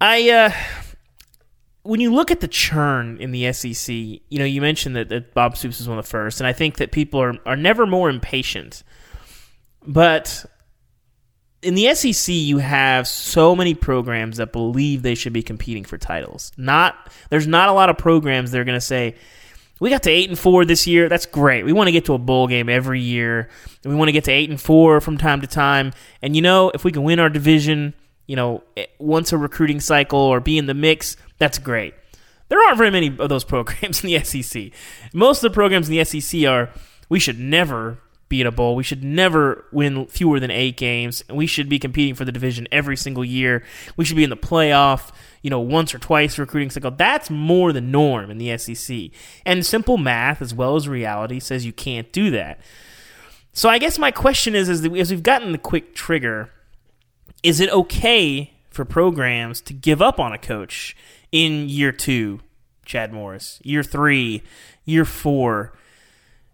I 0.00 0.30
uh 0.30 0.50
when 1.88 2.00
you 2.00 2.12
look 2.12 2.30
at 2.30 2.40
the 2.40 2.48
churn 2.48 3.16
in 3.16 3.30
the 3.30 3.50
SEC, 3.50 3.88
you 3.88 4.38
know, 4.38 4.44
you 4.44 4.60
mentioned 4.60 4.94
that, 4.94 5.08
that 5.08 5.32
Bob 5.32 5.56
Stoops 5.56 5.78
was 5.78 5.88
one 5.88 5.96
of 5.96 6.04
the 6.04 6.10
first, 6.10 6.38
and 6.38 6.46
I 6.46 6.52
think 6.52 6.76
that 6.76 6.92
people 6.92 7.18
are, 7.18 7.38
are 7.46 7.56
never 7.56 7.86
more 7.86 8.10
impatient. 8.10 8.82
But 9.86 10.44
in 11.62 11.76
the 11.76 11.94
SEC, 11.94 12.34
you 12.34 12.58
have 12.58 13.08
so 13.08 13.56
many 13.56 13.72
programs 13.72 14.36
that 14.36 14.52
believe 14.52 15.00
they 15.00 15.14
should 15.14 15.32
be 15.32 15.42
competing 15.42 15.82
for 15.82 15.96
titles. 15.96 16.52
Not 16.58 17.10
there's 17.30 17.46
not 17.46 17.70
a 17.70 17.72
lot 17.72 17.88
of 17.88 17.96
programs 17.96 18.50
that 18.50 18.60
are 18.60 18.64
going 18.64 18.76
to 18.76 18.82
say, 18.82 19.14
"We 19.80 19.88
got 19.88 20.02
to 20.02 20.10
eight 20.10 20.28
and 20.28 20.38
four 20.38 20.66
this 20.66 20.86
year. 20.86 21.08
That's 21.08 21.24
great. 21.24 21.64
We 21.64 21.72
want 21.72 21.88
to 21.88 21.92
get 21.92 22.04
to 22.04 22.12
a 22.12 22.18
bowl 22.18 22.48
game 22.48 22.68
every 22.68 23.00
year. 23.00 23.48
We 23.82 23.94
want 23.94 24.08
to 24.08 24.12
get 24.12 24.24
to 24.24 24.30
eight 24.30 24.50
and 24.50 24.60
four 24.60 25.00
from 25.00 25.16
time 25.16 25.40
to 25.40 25.46
time. 25.46 25.94
And 26.20 26.36
you 26.36 26.42
know, 26.42 26.70
if 26.74 26.84
we 26.84 26.92
can 26.92 27.02
win 27.02 27.18
our 27.18 27.30
division, 27.30 27.94
you 28.28 28.36
know, 28.36 28.62
eh, 28.76 28.86
once 29.00 29.32
a 29.32 29.36
recruiting 29.36 29.80
cycle 29.80 30.20
or 30.20 30.38
be 30.38 30.56
in 30.56 30.66
the 30.66 30.74
mix, 30.74 31.16
that's 31.38 31.58
great." 31.58 31.94
There 32.48 32.62
aren't 32.62 32.78
very 32.78 32.92
many 32.92 33.08
of 33.18 33.28
those 33.28 33.44
programs 33.54 34.04
in 34.04 34.08
the 34.08 34.22
SEC. 34.22 34.70
Most 35.12 35.42
of 35.42 35.50
the 35.50 35.54
programs 35.54 35.88
in 35.88 35.96
the 35.96 36.04
SEC 36.04 36.44
are 36.44 36.70
we 37.08 37.18
should 37.18 37.40
never 37.40 37.98
be 38.28 38.40
in 38.40 38.46
a 38.46 38.52
bowl. 38.52 38.76
We 38.76 38.82
should 38.82 39.02
never 39.02 39.64
win 39.72 40.06
fewer 40.06 40.38
than 40.38 40.50
eight 40.50 40.76
games, 40.76 41.24
and 41.28 41.36
we 41.36 41.46
should 41.46 41.68
be 41.68 41.78
competing 41.78 42.14
for 42.14 42.24
the 42.24 42.32
division 42.32 42.68
every 42.70 42.96
single 42.96 43.24
year. 43.24 43.64
We 43.96 44.04
should 44.04 44.16
be 44.16 44.24
in 44.24 44.30
the 44.30 44.36
playoff, 44.36 45.10
you 45.42 45.50
know, 45.50 45.60
once 45.60 45.94
or 45.94 45.98
twice 45.98 46.38
recruiting 46.38 46.70
cycle. 46.70 46.90
That's 46.90 47.30
more 47.30 47.72
the 47.72 47.80
norm 47.80 48.30
in 48.30 48.38
the 48.38 48.56
SEC. 48.58 49.10
And 49.46 49.64
simple 49.64 49.96
math, 49.96 50.42
as 50.42 50.54
well 50.54 50.76
as 50.76 50.88
reality, 50.88 51.40
says 51.40 51.64
you 51.64 51.72
can't 51.72 52.12
do 52.12 52.30
that. 52.32 52.60
So 53.52 53.68
I 53.68 53.78
guess 53.78 53.98
my 53.98 54.10
question 54.10 54.54
is, 54.54 54.68
is 54.68 54.82
that 54.82 54.94
as 54.94 55.10
we've 55.10 55.22
gotten 55.22 55.52
the 55.52 55.58
quick 55.58 55.94
trigger, 55.94 56.50
is 57.42 57.60
it 57.60 57.70
okay 57.70 58.52
for 58.70 58.84
programs 58.84 59.60
to 59.62 59.74
give 59.74 60.02
up 60.02 60.18
on 60.20 60.32
a 60.32 60.38
coach 60.38 60.96
in 61.32 61.68
year 61.68 61.92
two, 61.92 62.40
Chad 62.84 63.12
Morris, 63.12 63.60
year 63.62 63.82
three, 63.82 64.42
year 64.84 65.04
four? 65.04 65.72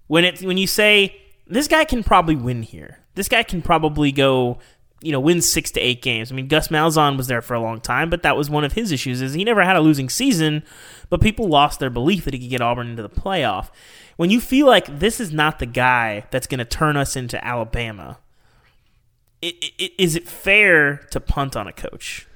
When 0.07 0.25
it 0.25 0.43
when 0.43 0.59
you 0.59 0.67
say 0.67 1.21
this 1.47 1.69
guy 1.69 1.85
can 1.85 2.03
probably 2.03 2.37
win 2.37 2.63
here, 2.63 3.01
this 3.15 3.29
guy 3.29 3.43
can 3.43 3.63
probably 3.63 4.13
go, 4.13 4.59
you 5.01 5.13
know, 5.13 5.21
win 5.21 5.41
six 5.41 5.71
to 5.73 5.81
eight 5.81 6.03
games. 6.03 6.31
I 6.31 6.35
mean, 6.35 6.49
Gus 6.49 6.69
Malzahn 6.69 7.17
was 7.17 7.27
there 7.27 7.43
for 7.43 7.55
a 7.55 7.61
long 7.61 7.81
time, 7.81 8.11
but 8.11 8.23
that 8.23 8.37
was 8.37 8.51
one 8.51 8.65
of 8.65 8.73
his 8.73 8.93
issues 8.93 9.23
is 9.23 9.35
he 9.35 9.45
never 9.45 9.63
had 9.63 9.77
a 9.77 9.81
losing 9.81 10.09
season, 10.09 10.63
but 11.09 11.21
people 11.21 11.49
lost 11.49 11.81
their 11.81 11.91
belief 11.91 12.25
that 12.25 12.35
he 12.35 12.41
could 12.41 12.51
get 12.51 12.61
Auburn 12.61 12.89
into 12.89 13.03
the 13.03 13.09
playoff. 13.09 13.71
When 14.17 14.31
you 14.31 14.41
feel 14.41 14.67
like 14.67 14.99
this 15.01 15.21
is 15.21 15.33
not 15.33 15.59
the 15.59 15.67
guy 15.67 16.27
that's 16.31 16.47
going 16.47 16.59
to 16.59 16.65
turn 16.65 16.97
us 16.97 17.17
into 17.17 17.45
Alabama, 17.45 18.19
i 19.45 19.71
i 19.81 19.91
is 19.99 20.17
it 20.17 20.29
fair 20.29 20.97
to 21.11 21.21
punt 21.21 21.57
on 21.57 21.67
a 21.67 21.73
coach? 21.73 22.27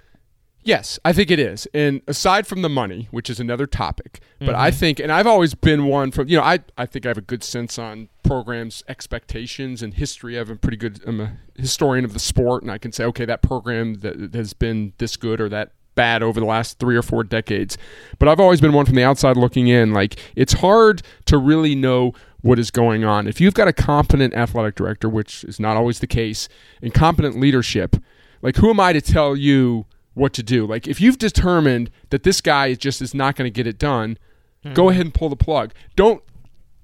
Yes, 0.63 0.99
I 1.03 1.15
think 1.15 1.31
it 1.31 1.39
is. 1.39 1.67
And 1.73 2.03
aside 2.07 2.47
from 2.47 2.61
the 2.61 2.69
money, 2.69 3.09
which 3.11 3.31
is 3.31 3.41
another 3.41 3.67
topic, 3.67 4.21
but 4.39 4.55
I 4.55 4.69
mm-hmm. 4.69 4.79
think, 4.79 5.01
and 5.01 5.11
I've 5.11 5.27
always 5.27 5.55
been 5.55 5.87
one 5.87 6.11
from, 6.11 6.29
you 6.29 6.37
know, 6.37 6.43
I, 6.43 6.59
I 6.77 6.85
think 6.85 7.07
I 7.07 7.09
have 7.09 7.17
a 7.17 7.23
good 7.23 7.43
sense 7.43 7.79
on 7.79 8.11
programs' 8.23 8.85
expectations 8.87 9.83
and 9.83 9.95
history. 9.95 10.37
I 10.37 10.41
have 10.41 10.51
a 10.51 10.57
pretty 10.57 10.77
good, 10.77 11.01
I'm 11.07 11.21
a 11.21 11.39
historian 11.55 12.05
of 12.05 12.13
the 12.13 12.19
sport, 12.19 12.63
and 12.63 12.71
I 12.71 12.77
can 12.77 12.93
say, 12.93 13.05
okay, 13.05 13.25
that 13.25 13.41
program 13.41 14.01
that 14.01 14.35
has 14.35 14.53
been 14.53 14.93
this 14.99 15.17
good 15.17 15.41
or 15.41 15.49
that 15.49 15.73
bad 15.95 16.23
over 16.23 16.39
the 16.39 16.47
last 16.47 16.79
three 16.79 16.97
or 16.97 17.03
four 17.03 17.25
decades. 17.25 17.79
But 18.19 18.29
I've 18.29 18.39
always 18.39 18.61
been 18.61 18.75
one 18.75 18.85
from 18.85 18.95
the 18.95 19.05
outside 19.05 19.39
looking 19.39 19.69
in. 19.69 19.95
Like, 19.95 20.21
it's 20.37 20.53
hard 20.53 21.03
to 21.27 21.39
really 21.39 21.75
know 21.75 22.13
what 22.41 22.59
is 22.59 22.71
going 22.71 23.05
on. 23.05 23.27
If 23.27 23.41
you've 23.41 23.55
got 23.55 23.69
a 23.69 23.73
competent 23.73 24.35
athletic 24.35 24.75
director, 24.75 25.09
which 25.09 25.45
is 25.45 25.59
not 25.59 25.77
always 25.77 25.99
the 26.01 26.07
case, 26.07 26.49
and 26.81 26.95
competent 26.95 27.39
leadership, 27.39 27.97
like, 28.43 28.57
who 28.57 28.71
am 28.71 28.79
I 28.81 28.93
to 28.93 29.01
tell 29.01 29.35
you 29.35 29.87
what 30.15 30.33
to 30.35 30.43
do? 30.43 30.67
Like, 30.67 30.87
if 30.87 31.01
you've 31.01 31.19
determined 31.19 31.91
that 32.11 32.23
this 32.23 32.41
guy 32.41 32.75
just 32.75 33.03
is 33.03 33.15
not 33.15 33.37
going 33.37 33.47
to 33.47 33.55
get 33.55 33.67
it 33.67 33.79
done, 33.79 34.19
mm-hmm. 34.65 34.75
go 34.75 34.89
ahead 34.89 35.07
and 35.07 35.15
pull 35.15 35.29
the 35.29 35.37
plug. 35.37 35.73
Don't 35.97 36.23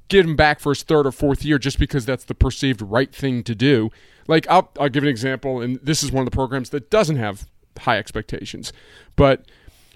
get 0.09 0.25
him 0.25 0.37
back 0.37 0.61
for 0.61 0.73
his 0.73 0.83
third 0.83 1.07
or 1.07 1.13
fourth 1.13 1.45
year 1.45 1.59
just 1.59 1.79
because 1.79 2.05
that's 2.05 2.25
the 2.25 2.35
perceived 2.35 2.83
right 2.83 3.15
thing 3.15 3.43
to 3.45 3.55
do. 3.55 3.91
Like, 4.27 4.49
I'll, 4.49 4.71
I'll 4.81 4.89
give 4.89 5.03
an 5.03 5.09
example, 5.09 5.61
and 5.61 5.79
this 5.83 6.03
is 6.03 6.11
one 6.11 6.23
of 6.23 6.31
the 6.31 6.35
programs 6.35 6.71
that 6.71 6.91
doesn't 6.91 7.17
have 7.17 7.49
high 7.81 7.99
expectations. 7.99 8.73
But 9.17 9.47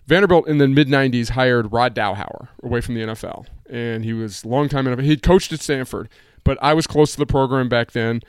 Vanderbilt 0.08 0.48
in 0.48 0.56
the 0.56 0.66
mid 0.66 0.88
90s 0.88 1.30
hired 1.30 1.70
Rod 1.70 1.94
Dowhower 1.94 2.48
away 2.62 2.80
from 2.80 2.94
the 2.94 3.02
NFL. 3.02 3.44
And 3.68 4.06
he 4.06 4.14
was 4.14 4.42
a 4.42 4.48
long 4.48 4.70
time 4.70 4.86
NFL. 4.86 5.04
He 5.04 5.18
coached 5.18 5.52
at 5.52 5.60
Stanford, 5.60 6.08
but 6.44 6.56
I 6.62 6.72
was 6.72 6.86
close 6.86 7.12
to 7.12 7.18
the 7.18 7.26
program 7.26 7.68
back 7.68 7.90
then. 7.90 8.22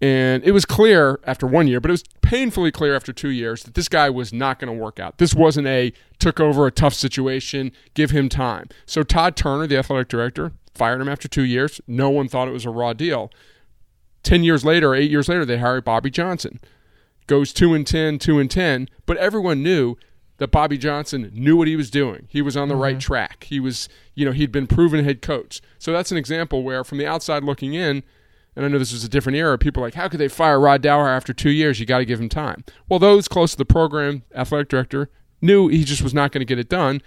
And 0.00 0.42
it 0.42 0.50
was 0.50 0.64
clear 0.64 1.20
after 1.24 1.46
one 1.46 1.68
year, 1.68 1.78
but 1.78 1.92
it 1.92 1.92
was 1.92 2.02
painfully 2.22 2.72
clear 2.72 2.96
after 2.96 3.12
two 3.12 3.28
years 3.28 3.62
that 3.62 3.74
this 3.74 3.88
guy 3.88 4.10
was 4.10 4.32
not 4.32 4.58
going 4.58 4.76
to 4.76 4.76
work 4.76 4.98
out. 4.98 5.18
This 5.18 5.32
wasn't 5.32 5.68
a 5.68 5.92
took 6.18 6.40
over 6.40 6.66
a 6.66 6.72
tough 6.72 6.92
situation, 6.92 7.70
give 7.94 8.10
him 8.10 8.28
time. 8.28 8.66
So 8.84 9.04
Todd 9.04 9.36
Turner, 9.36 9.68
the 9.68 9.78
athletic 9.78 10.08
director, 10.08 10.50
fired 10.74 11.00
him 11.00 11.08
after 11.08 11.28
two 11.28 11.44
years. 11.44 11.80
No 11.86 12.10
one 12.10 12.26
thought 12.26 12.48
it 12.48 12.52
was 12.52 12.66
a 12.66 12.70
raw 12.70 12.94
deal. 12.94 13.30
Ten 14.24 14.42
years 14.42 14.64
later, 14.64 14.92
eight 14.92 15.10
years 15.10 15.28
later, 15.28 15.44
they 15.44 15.58
hired 15.58 15.84
Bobby 15.84 16.10
Johnson 16.10 16.58
goes 17.26 17.52
2 17.52 17.74
and 17.74 17.86
ten, 17.86 18.18
two 18.18 18.38
and 18.38 18.50
10, 18.50 18.88
but 19.06 19.16
everyone 19.16 19.62
knew 19.62 19.96
that 20.42 20.50
Bobby 20.50 20.76
Johnson 20.76 21.30
knew 21.32 21.56
what 21.56 21.68
he 21.68 21.76
was 21.76 21.88
doing. 21.88 22.26
He 22.28 22.42
was 22.42 22.56
on 22.56 22.66
the 22.66 22.74
mm-hmm. 22.74 22.82
right 22.82 22.98
track. 22.98 23.44
He 23.44 23.60
was, 23.60 23.88
you 24.16 24.24
know, 24.24 24.32
he'd 24.32 24.50
been 24.50 24.66
proven 24.66 25.04
head 25.04 25.22
coach. 25.22 25.60
So 25.78 25.92
that's 25.92 26.10
an 26.10 26.16
example 26.16 26.64
where 26.64 26.82
from 26.82 26.98
the 26.98 27.06
outside 27.06 27.44
looking 27.44 27.74
in, 27.74 28.02
and 28.56 28.64
I 28.64 28.68
know 28.68 28.80
this 28.80 28.92
was 28.92 29.04
a 29.04 29.08
different 29.08 29.36
era, 29.38 29.56
people 29.56 29.84
are 29.84 29.86
like, 29.86 29.94
how 29.94 30.08
could 30.08 30.18
they 30.18 30.26
fire 30.26 30.58
Rod 30.58 30.82
Dowhower 30.82 31.16
after 31.16 31.32
2 31.32 31.48
years? 31.48 31.78
You 31.78 31.86
got 31.86 31.98
to 31.98 32.04
give 32.04 32.20
him 32.20 32.28
time. 32.28 32.64
Well, 32.88 32.98
those 32.98 33.28
close 33.28 33.52
to 33.52 33.56
the 33.56 33.64
program, 33.64 34.24
athletic 34.34 34.68
director, 34.68 35.10
knew 35.40 35.68
he 35.68 35.84
just 35.84 36.02
was 36.02 36.12
not 36.12 36.32
going 36.32 36.40
to 36.40 36.44
get 36.44 36.58
it 36.58 36.68
done. 36.68 37.02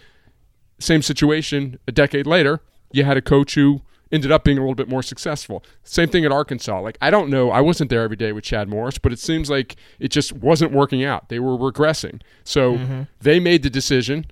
Same 0.79 1.01
situation 1.01 1.77
a 1.89 1.91
decade 1.91 2.25
later, 2.25 2.61
you 2.93 3.03
had 3.03 3.17
a 3.17 3.21
coach 3.21 3.55
who 3.55 3.81
ended 4.15 4.31
up 4.31 4.43
being 4.43 4.57
a 4.57 4.61
little 4.61 4.75
bit 4.75 4.89
more 4.89 5.03
successful. 5.03 5.63
Same 5.83 6.09
thing 6.09 6.25
at 6.25 6.31
Arkansas. 6.31 6.79
Like 6.79 6.97
I 7.01 7.11
don't 7.11 7.29
know, 7.29 7.51
I 7.51 7.61
wasn't 7.61 7.89
there 7.91 8.01
every 8.01 8.15
day 8.15 8.31
with 8.31 8.43
Chad 8.43 8.67
Morris, 8.67 8.97
but 8.97 9.13
it 9.13 9.19
seems 9.19 9.49
like 9.49 9.75
it 9.99 10.07
just 10.07 10.33
wasn't 10.33 10.71
working 10.71 11.03
out. 11.03 11.29
They 11.29 11.39
were 11.39 11.57
regressing. 11.57 12.21
So 12.43 12.77
mm-hmm. 12.77 13.01
they 13.21 13.39
made 13.39 13.61
the 13.61 13.69
decision 13.69 14.25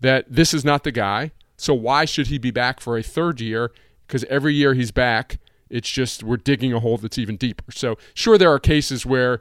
that 0.00 0.24
this 0.28 0.54
is 0.54 0.64
not 0.64 0.84
the 0.84 0.92
guy. 0.92 1.32
So 1.56 1.74
why 1.74 2.04
should 2.04 2.28
he 2.28 2.38
be 2.38 2.50
back 2.50 2.80
for 2.80 2.96
a 2.96 3.02
third 3.02 3.40
year? 3.40 3.72
Because 4.06 4.24
every 4.24 4.54
year 4.54 4.74
he's 4.74 4.90
back, 4.90 5.38
it's 5.70 5.90
just 5.90 6.22
we're 6.22 6.36
digging 6.36 6.72
a 6.72 6.80
hole 6.80 6.98
that's 6.98 7.18
even 7.18 7.36
deeper. 7.36 7.70
So 7.72 7.96
sure 8.14 8.38
there 8.38 8.50
are 8.50 8.58
cases 8.58 9.04
where 9.04 9.40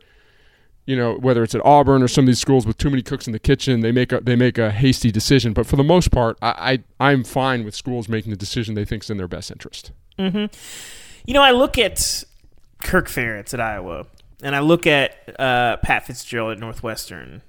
you 0.85 0.97
know, 0.97 1.15
whether 1.15 1.43
it's 1.43 1.55
at 1.55 1.65
Auburn 1.65 2.03
or 2.03 2.07
some 2.07 2.23
of 2.23 2.27
these 2.27 2.39
schools 2.39 2.65
with 2.65 2.77
too 2.77 2.89
many 2.89 3.01
cooks 3.01 3.25
in 3.25 3.33
the 3.33 3.39
kitchen, 3.39 3.79
they 3.79 3.91
make 3.91 4.11
a 4.11 4.19
they 4.19 4.35
make 4.35 4.57
a 4.57 4.71
hasty 4.71 5.11
decision. 5.11 5.53
But 5.53 5.65
for 5.65 5.75
the 5.75 5.83
most 5.83 6.11
part, 6.11 6.37
I, 6.41 6.83
I 6.99 7.13
am 7.13 7.23
fine 7.23 7.63
with 7.63 7.75
schools 7.75 8.09
making 8.09 8.31
the 8.31 8.37
decision 8.37 8.75
they 8.75 8.85
think 8.85 9.03
is 9.03 9.09
in 9.09 9.17
their 9.17 9.27
best 9.27 9.49
interest. 9.49 9.91
Mm-hmm. 10.19 10.53
You 11.25 11.33
know, 11.33 11.41
I 11.41 11.51
look 11.51 11.77
at 11.77 12.23
Kirk 12.83 13.07
Ferentz 13.07 13.53
at 13.53 13.61
Iowa, 13.61 14.07
and 14.41 14.55
I 14.55 14.59
look 14.59 14.85
at 14.85 15.17
uh, 15.39 15.77
Pat 15.77 16.05
Fitzgerald 16.05 16.51
at 16.51 16.59
Northwestern, 16.59 17.41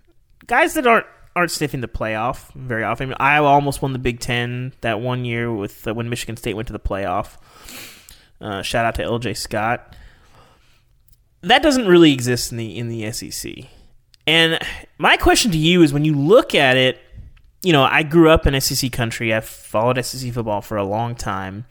guys 0.46 0.74
that 0.74 0.86
aren't 0.86 1.06
aren't 1.34 1.50
sniffing 1.50 1.80
the 1.80 1.88
playoff 1.88 2.52
very 2.54 2.84
often. 2.84 3.06
I 3.06 3.08
mean, 3.08 3.16
Iowa 3.18 3.48
almost 3.48 3.82
won 3.82 3.92
the 3.92 3.98
Big 3.98 4.20
Ten 4.20 4.72
that 4.82 5.00
one 5.00 5.24
year 5.24 5.52
with 5.52 5.88
uh, 5.88 5.94
when 5.94 6.08
Michigan 6.08 6.36
State 6.36 6.54
went 6.54 6.68
to 6.68 6.72
the 6.72 6.78
playoff. 6.78 7.36
Uh, 8.40 8.62
shout 8.62 8.84
out 8.84 8.94
to 8.96 9.02
L.J. 9.02 9.34
Scott 9.34 9.96
that 11.44 11.62
doesn't 11.62 11.86
really 11.86 12.12
exist 12.12 12.52
in 12.52 12.58
the 12.58 12.76
in 12.76 12.88
the 12.88 13.10
SEC. 13.12 13.52
And 14.26 14.58
my 14.98 15.16
question 15.16 15.50
to 15.50 15.58
you 15.58 15.82
is 15.82 15.92
when 15.92 16.04
you 16.04 16.14
look 16.14 16.54
at 16.54 16.76
it, 16.76 17.00
you 17.62 17.72
know, 17.72 17.84
I 17.84 18.02
grew 18.02 18.30
up 18.30 18.46
in 18.46 18.58
SEC 18.60 18.90
country. 18.92 19.32
I've 19.34 19.44
followed 19.44 20.02
SEC 20.04 20.32
football 20.32 20.62
for 20.62 20.76
a 20.76 20.84
long 20.84 21.14
time. 21.14 21.66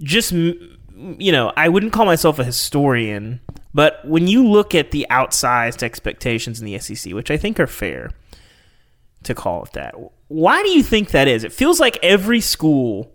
Just 0.00 0.32
you 0.32 1.32
know, 1.32 1.52
I 1.56 1.68
wouldn't 1.68 1.92
call 1.92 2.04
myself 2.04 2.38
a 2.38 2.44
historian, 2.44 3.40
but 3.72 4.06
when 4.06 4.26
you 4.26 4.46
look 4.46 4.74
at 4.74 4.90
the 4.90 5.06
outsized 5.10 5.82
expectations 5.82 6.60
in 6.60 6.66
the 6.66 6.78
SEC, 6.78 7.12
which 7.14 7.30
I 7.30 7.36
think 7.36 7.58
are 7.58 7.66
fair 7.66 8.10
to 9.22 9.34
call 9.34 9.64
it 9.64 9.72
that, 9.72 9.94
why 10.28 10.62
do 10.62 10.70
you 10.70 10.82
think 10.82 11.10
that 11.10 11.28
is? 11.28 11.44
It 11.44 11.52
feels 11.52 11.80
like 11.80 11.98
every 12.02 12.40
school 12.40 13.12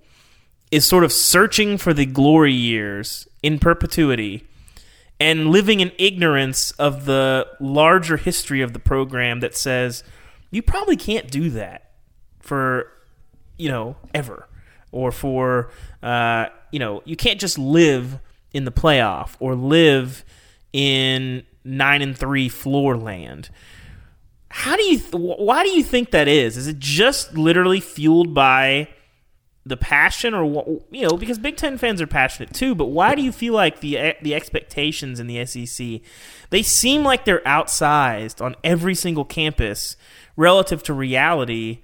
is 0.71 0.85
sort 0.85 1.03
of 1.03 1.11
searching 1.11 1.77
for 1.77 1.93
the 1.93 2.05
glory 2.05 2.53
years 2.53 3.27
in 3.43 3.59
perpetuity 3.59 4.47
and 5.19 5.49
living 5.49 5.79
in 5.79 5.91
ignorance 5.97 6.71
of 6.71 7.05
the 7.05 7.47
larger 7.59 8.17
history 8.17 8.61
of 8.61 8.73
the 8.73 8.79
program 8.79 9.39
that 9.39 9.55
says 9.55 10.03
you 10.51 10.61
probably 10.61 10.97
can't 10.97 11.29
do 11.29 11.49
that 11.51 11.91
for 12.39 12.91
you 13.57 13.69
know 13.69 13.95
ever. 14.13 14.47
Or 14.91 15.11
for 15.11 15.71
uh, 16.01 16.47
you 16.71 16.79
know 16.79 17.01
you 17.05 17.15
can't 17.17 17.39
just 17.39 17.57
live 17.57 18.19
in 18.53 18.63
the 18.63 18.71
playoff 18.71 19.35
or 19.39 19.55
live 19.55 20.23
in 20.71 21.43
nine 21.65 22.01
and 22.01 22.17
three 22.17 22.47
floor 22.47 22.95
land. 22.95 23.49
How 24.49 24.77
do 24.77 24.83
you 24.83 24.99
th- 24.99 25.13
why 25.13 25.63
do 25.63 25.69
you 25.71 25.83
think 25.83 26.11
that 26.11 26.29
is? 26.29 26.55
Is 26.55 26.67
it 26.67 26.79
just 26.79 27.37
literally 27.37 27.81
fueled 27.81 28.33
by 28.33 28.87
the 29.65 29.77
passion 29.77 30.33
or 30.33 30.45
what 30.45 30.67
you 30.91 31.07
know 31.07 31.17
because 31.17 31.39
Big 31.39 31.57
10 31.57 31.77
fans 31.77 32.01
are 32.01 32.07
passionate 32.07 32.53
too 32.53 32.75
but 32.75 32.85
why 32.85 33.15
do 33.15 33.21
you 33.21 33.31
feel 33.31 33.53
like 33.53 33.79
the 33.79 33.97
eh, 33.97 34.13
the 34.21 34.35
expectations 34.35 35.19
in 35.19 35.27
the 35.27 35.43
SEC 35.45 36.01
they 36.51 36.61
seem 36.61 37.03
like 37.03 37.25
they're 37.25 37.41
outsized 37.41 38.43
on 38.43 38.55
every 38.63 38.93
single 38.93 39.25
campus 39.25 39.97
relative 40.35 40.83
to 40.83 40.93
reality 40.93 41.81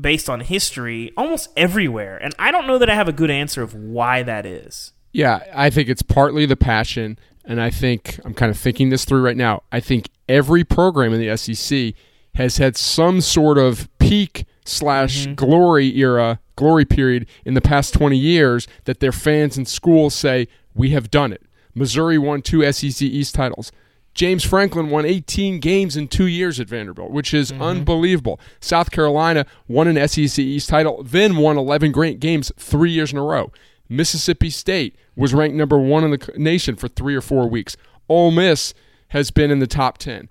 based 0.00 0.30
on 0.30 0.40
history 0.40 1.12
almost 1.16 1.50
everywhere? 1.56 2.16
And 2.16 2.34
I 2.38 2.50
don't 2.50 2.66
know 2.66 2.78
that 2.78 2.88
I 2.88 2.94
have 2.94 3.08
a 3.08 3.12
good 3.12 3.30
answer 3.30 3.62
of 3.62 3.74
why 3.74 4.22
that 4.22 4.46
is. 4.46 4.92
Yeah 5.12 5.40
I 5.54 5.70
think 5.70 5.88
it's 5.88 6.02
partly 6.02 6.46
the 6.46 6.56
passion 6.56 7.18
and 7.44 7.60
I 7.60 7.70
think 7.70 8.20
I'm 8.24 8.34
kind 8.34 8.50
of 8.50 8.56
thinking 8.56 8.90
this 8.90 9.04
through 9.04 9.22
right 9.22 9.36
now 9.36 9.64
I 9.72 9.80
think 9.80 10.08
every 10.28 10.62
program 10.62 11.12
in 11.12 11.20
the 11.20 11.36
SEC 11.36 11.94
has 12.36 12.58
had 12.58 12.76
some 12.76 13.20
sort 13.20 13.58
of 13.58 13.88
peak 13.98 14.44
slash 14.64 15.22
mm-hmm. 15.22 15.34
glory 15.34 15.96
era 15.98 16.40
glory 16.56 16.84
period 16.84 17.26
in 17.44 17.54
the 17.54 17.60
past 17.60 17.94
20 17.94 18.16
years 18.16 18.68
that 18.84 19.00
their 19.00 19.12
fans 19.12 19.56
and 19.56 19.66
schools 19.66 20.14
say, 20.14 20.46
we 20.74 20.90
have 20.90 21.10
done 21.10 21.32
it. 21.32 21.42
Missouri 21.74 22.18
won 22.18 22.42
two 22.42 22.70
SEC 22.70 23.02
East 23.02 23.34
titles. 23.34 23.72
James 24.14 24.44
Franklin 24.44 24.90
won 24.90 25.06
18 25.06 25.58
games 25.58 25.96
in 25.96 26.06
two 26.06 26.26
years 26.26 26.60
at 26.60 26.68
Vanderbilt, 26.68 27.10
which 27.10 27.32
is 27.32 27.50
mm-hmm. 27.50 27.62
unbelievable. 27.62 28.38
South 28.60 28.90
Carolina 28.90 29.46
won 29.66 29.88
an 29.88 30.06
SEC 30.06 30.38
East 30.38 30.68
title, 30.68 31.02
then 31.02 31.36
won 31.36 31.56
11 31.56 31.92
great 31.92 32.20
games 32.20 32.52
three 32.58 32.90
years 32.90 33.12
in 33.12 33.18
a 33.18 33.22
row. 33.22 33.50
Mississippi 33.88 34.50
State 34.50 34.96
was 35.16 35.34
ranked 35.34 35.56
number 35.56 35.78
one 35.78 36.04
in 36.04 36.10
the 36.10 36.32
nation 36.36 36.76
for 36.76 36.88
three 36.88 37.14
or 37.14 37.20
four 37.22 37.48
weeks. 37.48 37.76
Ole 38.08 38.30
Miss 38.30 38.74
has 39.08 39.30
been 39.30 39.50
in 39.50 39.58
the 39.58 39.66
top 39.66 39.98
10. 39.98 40.28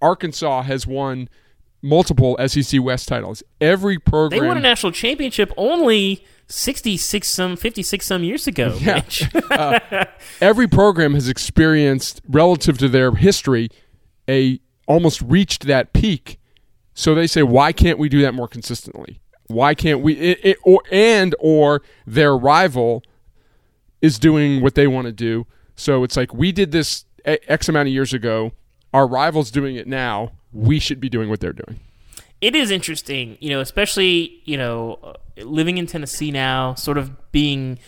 Arkansas 0.00 0.62
has 0.62 0.86
won 0.86 1.28
multiple 1.82 2.36
SEC 2.46 2.82
West 2.82 3.08
titles. 3.08 3.42
Every 3.60 3.98
program 3.98 4.40
they 4.40 4.46
won 4.46 4.56
a 4.56 4.60
national 4.60 4.92
championship 4.92 5.52
only 5.56 6.24
sixty 6.48 6.96
six 6.96 7.28
some 7.28 7.56
fifty 7.56 7.82
six 7.82 8.06
some 8.06 8.24
years 8.24 8.46
ago. 8.46 8.76
Yeah. 8.80 9.04
uh, 9.50 10.04
every 10.40 10.68
program 10.68 11.14
has 11.14 11.28
experienced 11.28 12.20
relative 12.28 12.78
to 12.78 12.88
their 12.88 13.12
history 13.12 13.68
a 14.28 14.60
almost 14.86 15.20
reached 15.22 15.66
that 15.66 15.92
peak. 15.92 16.38
So 16.94 17.14
they 17.14 17.26
say, 17.26 17.42
why 17.42 17.72
can't 17.72 17.98
we 17.98 18.08
do 18.08 18.20
that 18.22 18.34
more 18.34 18.48
consistently? 18.48 19.20
Why 19.46 19.74
can't 19.74 20.00
we? 20.00 20.14
It, 20.14 20.40
it, 20.42 20.56
or 20.62 20.82
and 20.90 21.34
or 21.38 21.82
their 22.06 22.36
rival 22.36 23.02
is 24.00 24.18
doing 24.18 24.62
what 24.62 24.74
they 24.74 24.86
want 24.86 25.06
to 25.06 25.12
do. 25.12 25.46
So 25.74 26.04
it's 26.04 26.16
like 26.16 26.32
we 26.32 26.52
did 26.52 26.72
this 26.72 27.04
X 27.24 27.68
amount 27.68 27.88
of 27.88 27.94
years 27.94 28.12
ago. 28.12 28.52
Our 28.92 29.06
rival's 29.06 29.50
doing 29.50 29.76
it 29.76 29.86
now 29.86 30.32
we 30.52 30.78
should 30.78 31.00
be 31.00 31.08
doing 31.08 31.28
what 31.28 31.40
they're 31.40 31.52
doing. 31.52 31.80
It 32.40 32.54
is 32.54 32.70
interesting, 32.70 33.36
you 33.40 33.50
know, 33.50 33.60
especially 33.60 34.40
you 34.44 34.56
know, 34.56 35.16
living 35.36 35.78
in 35.78 35.86
Tennessee 35.86 36.30
now, 36.30 36.74
sort 36.74 36.98
of 36.98 37.32
being 37.32 37.78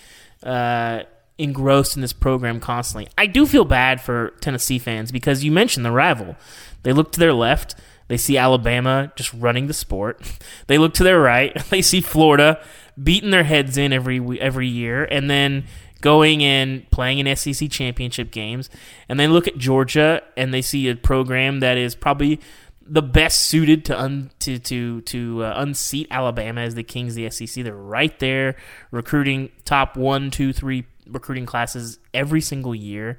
uh, 0.42 1.02
engrossed 1.38 1.96
in 1.96 2.02
this 2.02 2.12
program 2.12 2.60
constantly. 2.60 3.08
I 3.16 3.26
do 3.26 3.46
feel 3.46 3.64
bad 3.64 4.00
for 4.00 4.30
Tennessee 4.40 4.78
fans 4.78 5.10
because 5.10 5.42
you 5.42 5.50
mentioned 5.50 5.84
the 5.84 5.90
rival. 5.90 6.36
They 6.82 6.92
look 6.92 7.12
to 7.12 7.20
their 7.20 7.32
left, 7.32 7.74
they 8.08 8.16
see 8.16 8.36
Alabama 8.36 9.12
just 9.16 9.32
running 9.32 9.68
the 9.68 9.74
sport. 9.74 10.20
They 10.66 10.78
look 10.78 10.94
to 10.94 11.04
their 11.04 11.20
right, 11.20 11.54
they 11.70 11.82
see 11.82 12.00
Florida 12.00 12.62
beating 13.00 13.30
their 13.30 13.44
heads 13.44 13.76
in 13.76 13.92
every 13.92 14.40
every 14.40 14.68
year, 14.68 15.04
and 15.04 15.30
then 15.30 15.64
going 16.00 16.42
and 16.42 16.90
playing 16.90 17.18
in 17.18 17.36
SEC 17.36 17.70
championship 17.70 18.30
games, 18.30 18.68
and 19.08 19.18
they 19.18 19.28
look 19.28 19.46
at 19.46 19.56
Georgia 19.56 20.22
and 20.36 20.52
they 20.52 20.62
see 20.62 20.88
a 20.88 20.96
program 20.96 21.60
that 21.60 21.78
is 21.78 21.94
probably 21.94 22.40
the 22.84 23.02
best 23.02 23.42
suited 23.42 23.84
to 23.86 23.98
un, 23.98 24.30
to 24.40 24.58
to 24.58 25.00
to 25.02 25.44
uh, 25.44 25.54
unseat 25.56 26.08
Alabama 26.10 26.60
as 26.60 26.74
the 26.74 26.82
kings 26.82 27.16
of 27.16 27.16
the 27.16 27.30
SEC. 27.30 27.64
They're 27.64 27.74
right 27.74 28.18
there, 28.18 28.56
recruiting 28.90 29.50
top 29.64 29.96
one, 29.96 30.30
two, 30.30 30.52
three 30.52 30.84
recruiting 31.06 31.46
classes 31.46 31.98
every 32.12 32.40
single 32.40 32.74
year. 32.74 33.18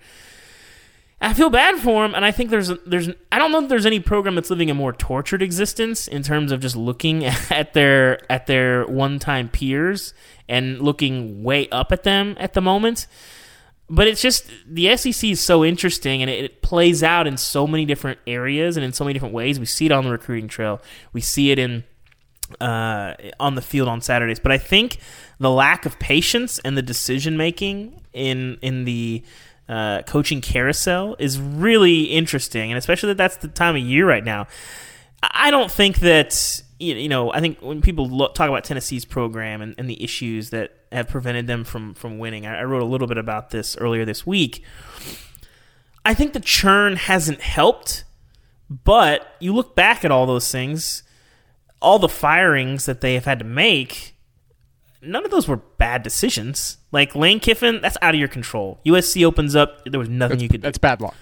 I 1.24 1.34
feel 1.34 1.50
bad 1.50 1.80
for 1.80 2.04
them, 2.04 2.14
and 2.16 2.26
I 2.26 2.32
think 2.32 2.50
there's 2.50 2.68
there's 2.86 3.10
I 3.32 3.40
don't 3.40 3.52
know 3.52 3.64
if 3.64 3.70
there's 3.70 3.86
any 3.86 4.02
program 4.02 4.36
that's 4.36 4.50
living 4.50 4.70
a 4.70 4.74
more 4.74 4.92
tortured 4.92 5.42
existence 5.42 6.08
in 6.08 6.22
terms 6.22 6.52
of 6.52 6.60
just 6.60 6.76
looking 6.76 7.26
at 7.50 7.74
their 7.74 8.30
at 8.32 8.48
their 8.48 8.86
one 8.86 9.20
time 9.20 9.48
peers 9.48 10.14
and 10.50 10.82
looking 10.82 11.44
way 11.44 11.70
up 11.70 11.92
at 11.92 12.04
them 12.04 12.36
at 12.40 12.54
the 12.54 12.62
moment. 12.62 13.08
But 13.90 14.08
it's 14.08 14.22
just 14.22 14.50
the 14.68 14.96
SEC 14.98 15.30
is 15.30 15.40
so 15.40 15.64
interesting, 15.64 16.22
and 16.22 16.30
it, 16.30 16.44
it 16.44 16.62
plays 16.62 17.04
out 17.04 17.26
in 17.26 17.38
so 17.38 17.68
many 17.68 17.86
different 17.86 18.20
areas 18.28 18.76
and 18.76 18.84
in 18.84 18.92
so 18.92 19.06
many 19.06 19.14
different 19.14 19.34
ways. 19.34 19.60
We 19.60 19.66
see 19.66 19.86
it 19.86 19.92
on 19.92 20.04
the 20.04 20.12
recruiting 20.12 20.50
trail, 20.50 20.82
we 21.14 21.22
see 21.22 21.52
it 21.52 21.60
in 21.60 21.86
uh, 22.60 23.14
on 23.40 23.56
the 23.56 23.62
field 23.62 23.88
on 23.88 24.02
Saturdays. 24.02 24.40
But 24.40 24.52
I 24.52 24.58
think 24.58 24.98
the 25.40 25.50
lack 25.50 25.86
of 25.86 26.00
patience 26.00 26.60
and 26.60 26.76
the 26.78 26.82
decision 26.82 27.38
making 27.38 28.02
in 28.12 28.58
in 28.62 28.84
the 28.84 29.24
uh, 29.70 30.02
coaching 30.04 30.42
carousel 30.42 31.16
is 31.20 31.40
really 31.40 32.04
interesting, 32.04 32.72
and 32.72 32.78
especially 32.78 33.08
that 33.08 33.18
that's 33.18 33.38
the 33.38 33.48
time 33.48 33.76
of 33.76 33.82
year 33.82 34.08
right 34.08 34.24
now. 34.24 34.48
I 35.22 35.52
don't 35.52 35.72
think 35.72 36.00
that 36.00 36.62
you 36.80 37.08
know. 37.08 37.32
I 37.32 37.40
think 37.40 37.62
when 37.62 37.82
people 37.82 38.10
look, 38.10 38.36
talk 38.36 38.50
about 38.50 38.66
Tennessee's 38.66 39.06
program 39.06 39.62
and, 39.62 39.74
and, 39.78 39.90
the 39.90 40.04
issues 40.04 40.50
that 40.50 40.74
have 40.92 41.08
prevented 41.08 41.48
them 41.48 41.64
from 41.64 41.94
from 41.94 42.20
winning, 42.20 42.46
I, 42.46 42.60
I 42.60 42.64
wrote 42.64 42.82
a 42.82 42.86
little 42.86 43.08
bit 43.08 43.18
about 43.18 43.52
this 43.52 43.78
earlier 43.78 44.04
this 44.04 44.28
week. 44.28 44.64
I 46.06 46.14
think 46.14 46.34
the 46.34 46.42
churn 46.42 46.98
hasn't 46.98 47.40
helped, 47.40 48.04
but 48.70 49.36
you 49.40 49.54
look 49.54 49.76
back 49.76 50.04
at 50.04 50.12
all 50.12 50.26
those 50.26 50.52
things, 50.52 51.04
all 51.82 52.00
the 52.00 52.10
firings 52.10 52.86
that 52.86 53.00
they 53.00 53.14
have 53.14 53.24
had 53.26 53.40
to 53.40 53.46
make 53.46 54.13
none 55.04 55.26
of 55.26 55.32
those 55.32 55.48
were 55.48 55.58
bad 55.58 56.04
decisions. 56.04 56.78
Like 56.92 57.16
Lane 57.16 57.40
Kiffin, 57.40 57.82
that's 57.82 57.98
out 58.02 58.14
of 58.14 58.20
your 58.20 58.28
control. 58.28 58.80
USC 58.86 59.26
opens 59.26 59.56
up, 59.56 59.84
there 59.86 60.00
was 60.00 60.10
nothing 60.10 60.38
that's, 60.38 60.44
you 60.44 60.50
could 60.50 60.62
do. 60.62 60.66
That's 60.66 60.78
bad 60.78 61.02
luck. 61.02 61.16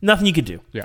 Nothing 0.00 0.26
you 0.26 0.32
could 0.32 0.44
do. 0.44 0.60
Yeah. 0.72 0.84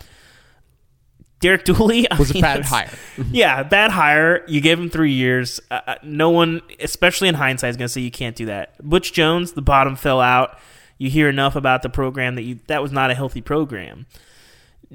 Derek 1.39 1.65
Dooley 1.65 2.09
I 2.09 2.17
was 2.17 2.33
mean, 2.33 2.43
a 2.43 2.47
bad 2.47 2.65
hire. 2.65 2.89
yeah, 3.31 3.63
bad 3.63 3.91
hire. 3.91 4.45
You 4.47 4.61
gave 4.61 4.79
him 4.79 4.89
three 4.89 5.11
years. 5.11 5.59
Uh, 5.69 5.81
uh 5.85 5.95
no 6.01 6.29
one, 6.29 6.61
especially 6.79 7.27
in 7.27 7.35
hindsight, 7.35 7.71
is 7.71 7.77
going 7.77 7.87
to 7.87 7.91
say 7.91 7.99
you 7.99 8.11
can't 8.11 8.35
do 8.35 8.45
that. 8.45 8.81
Butch 8.81 9.11
Jones, 9.11 9.51
the 9.51 9.61
bottom 9.61 9.97
fell 9.97 10.21
out. 10.21 10.57
You 10.97 11.09
hear 11.09 11.27
enough 11.27 11.57
about 11.57 11.81
the 11.81 11.89
program 11.89 12.35
that 12.35 12.43
you 12.43 12.59
that 12.67 12.81
was 12.81 12.93
not 12.93 13.11
a 13.11 13.15
healthy 13.15 13.41
program. 13.41 14.05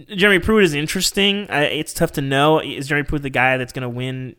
Jeremy 0.07 0.39
Pruitt 0.39 0.65
is 0.65 0.75
interesting. 0.75 1.47
it's 1.51 1.93
tough 1.93 2.13
to 2.13 2.21
know. 2.21 2.61
Is 2.61 2.87
Jeremy 2.87 3.07
Pruitt 3.07 3.23
the 3.23 3.31
guy 3.31 3.57
that's 3.57 3.73
going 3.73 3.83
to 3.83 3.89
win 3.89 4.37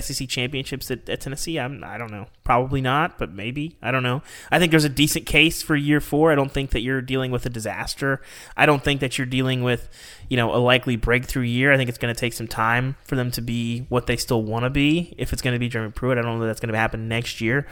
SEC 0.00 0.28
championships 0.28 0.90
at, 0.90 1.08
at, 1.08 1.20
Tennessee? 1.20 1.58
I'm, 1.58 1.82
I 1.82 1.96
don't 1.96 2.10
know. 2.10 2.26
Probably 2.44 2.80
not, 2.80 3.16
but 3.18 3.32
maybe. 3.32 3.78
I 3.80 3.90
don't 3.90 4.02
know. 4.02 4.22
I 4.50 4.58
think 4.58 4.70
there's 4.70 4.84
a 4.84 4.90
decent 4.90 5.24
case 5.24 5.62
for 5.62 5.76
year 5.76 6.00
four. 6.00 6.30
I 6.30 6.34
don't 6.34 6.52
think 6.52 6.70
that 6.70 6.80
you're 6.80 7.00
dealing 7.00 7.30
with 7.30 7.46
a 7.46 7.48
disaster. 7.48 8.20
I 8.56 8.66
don't 8.66 8.84
think 8.84 9.00
that 9.00 9.16
you're 9.16 9.26
dealing 9.26 9.62
with, 9.62 9.88
you 10.28 10.36
know, 10.36 10.54
a 10.54 10.58
likely 10.58 10.96
breakthrough 10.96 11.44
year. 11.44 11.72
I 11.72 11.76
think 11.76 11.88
it's 11.88 11.98
going 11.98 12.14
to 12.14 12.20
take 12.20 12.34
some 12.34 12.48
time 12.48 12.96
for 13.04 13.16
them 13.16 13.30
to 13.32 13.40
be 13.40 13.86
what 13.88 14.06
they 14.06 14.16
still 14.16 14.42
want 14.42 14.64
to 14.64 14.70
be. 14.70 15.14
If 15.16 15.32
it's 15.32 15.42
going 15.42 15.54
to 15.54 15.60
be 15.60 15.68
Jeremy 15.68 15.92
Pruitt, 15.92 16.18
I 16.18 16.22
don't 16.22 16.34
know 16.34 16.40
that 16.40 16.48
that's 16.48 16.60
going 16.60 16.72
to 16.72 16.78
happen 16.78 17.08
next 17.08 17.40
year. 17.40 17.66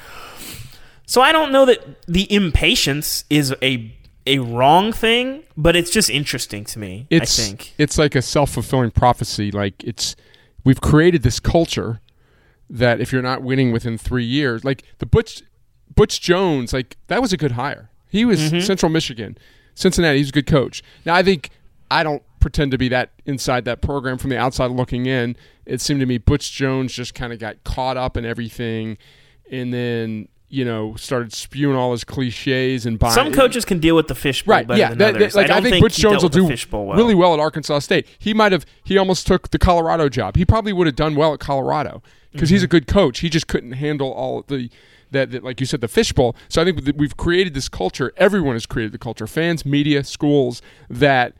So 1.06 1.20
I 1.20 1.32
don't 1.32 1.52
know 1.52 1.66
that 1.66 2.04
the 2.06 2.32
impatience 2.32 3.24
is 3.30 3.54
a 3.62 3.94
a 4.26 4.38
wrong 4.38 4.92
thing, 4.92 5.44
but 5.56 5.76
it's 5.76 5.90
just 5.90 6.10
interesting 6.10 6.64
to 6.64 6.78
me. 6.78 7.06
It's, 7.10 7.38
I 7.38 7.42
think 7.42 7.74
it's 7.78 7.98
like 7.98 8.14
a 8.14 8.22
self 8.22 8.50
fulfilling 8.50 8.90
prophecy. 8.90 9.50
Like 9.50 9.82
it's 9.84 10.16
we've 10.64 10.80
created 10.80 11.22
this 11.22 11.40
culture 11.40 12.00
that 12.68 13.00
if 13.00 13.12
you're 13.12 13.22
not 13.22 13.42
winning 13.42 13.72
within 13.72 13.96
three 13.96 14.24
years, 14.24 14.64
like 14.64 14.82
the 14.98 15.06
Butch 15.06 15.42
Butch 15.94 16.20
Jones, 16.20 16.72
like 16.72 16.96
that 17.06 17.22
was 17.22 17.32
a 17.32 17.36
good 17.36 17.52
hire. 17.52 17.90
He 18.08 18.24
was 18.24 18.40
mm-hmm. 18.40 18.60
Central 18.60 18.90
Michigan, 18.90 19.38
Cincinnati. 19.74 20.18
He's 20.18 20.30
a 20.30 20.32
good 20.32 20.46
coach. 20.46 20.82
Now 21.04 21.14
I 21.14 21.22
think 21.22 21.50
I 21.90 22.02
don't 22.02 22.22
pretend 22.40 22.70
to 22.72 22.78
be 22.78 22.88
that 22.88 23.10
inside 23.24 23.64
that 23.64 23.80
program 23.80 24.18
from 24.18 24.30
the 24.30 24.38
outside 24.38 24.70
looking 24.70 25.06
in. 25.06 25.36
It 25.64 25.80
seemed 25.80 26.00
to 26.00 26.06
me 26.06 26.18
Butch 26.18 26.52
Jones 26.52 26.92
just 26.92 27.14
kind 27.14 27.32
of 27.32 27.38
got 27.38 27.62
caught 27.64 27.96
up 27.96 28.16
in 28.16 28.24
everything, 28.24 28.98
and 29.50 29.72
then 29.72 30.28
you 30.48 30.64
know, 30.64 30.94
started 30.94 31.32
spewing 31.32 31.76
all 31.76 31.92
his 31.92 32.04
cliches 32.04 32.86
and 32.86 32.98
buying. 32.98 33.14
Some 33.14 33.32
coaches 33.32 33.64
can 33.64 33.80
deal 33.80 33.96
with 33.96 34.08
the 34.08 34.14
fishbowl 34.14 34.54
right, 34.54 34.66
better 34.66 34.78
yeah, 34.78 34.90
than 34.90 34.98
that, 34.98 35.16
others. 35.16 35.34
Like, 35.34 35.50
I, 35.50 35.58
I 35.58 35.60
think, 35.60 35.74
think 35.74 35.84
Butch 35.84 35.96
Jones 35.96 36.22
will 36.22 36.28
do 36.28 36.44
well. 36.44 36.96
really 36.96 37.14
well 37.14 37.34
at 37.34 37.40
Arkansas 37.40 37.80
State. 37.80 38.06
He 38.18 38.32
might 38.32 38.52
have. 38.52 38.64
He 38.84 38.96
almost 38.96 39.26
took 39.26 39.50
the 39.50 39.58
Colorado 39.58 40.08
job. 40.08 40.36
He 40.36 40.44
probably 40.44 40.72
would 40.72 40.86
have 40.86 40.96
done 40.96 41.16
well 41.16 41.34
at 41.34 41.40
Colorado 41.40 42.02
because 42.30 42.48
mm-hmm. 42.48 42.54
he's 42.54 42.62
a 42.62 42.68
good 42.68 42.86
coach. 42.86 43.20
He 43.20 43.28
just 43.28 43.48
couldn't 43.48 43.72
handle 43.72 44.12
all 44.12 44.42
the. 44.46 44.70
That, 45.12 45.30
that, 45.30 45.44
like 45.44 45.60
you 45.60 45.66
said, 45.66 45.80
the 45.80 45.88
fishbowl. 45.88 46.34
So 46.48 46.60
I 46.60 46.64
think 46.64 46.80
we've 46.96 47.16
created 47.16 47.54
this 47.54 47.68
culture. 47.68 48.12
Everyone 48.16 48.56
has 48.56 48.66
created 48.66 48.90
the 48.90 48.98
culture. 48.98 49.28
Fans, 49.28 49.64
media, 49.64 50.02
schools. 50.02 50.62
That 50.90 51.34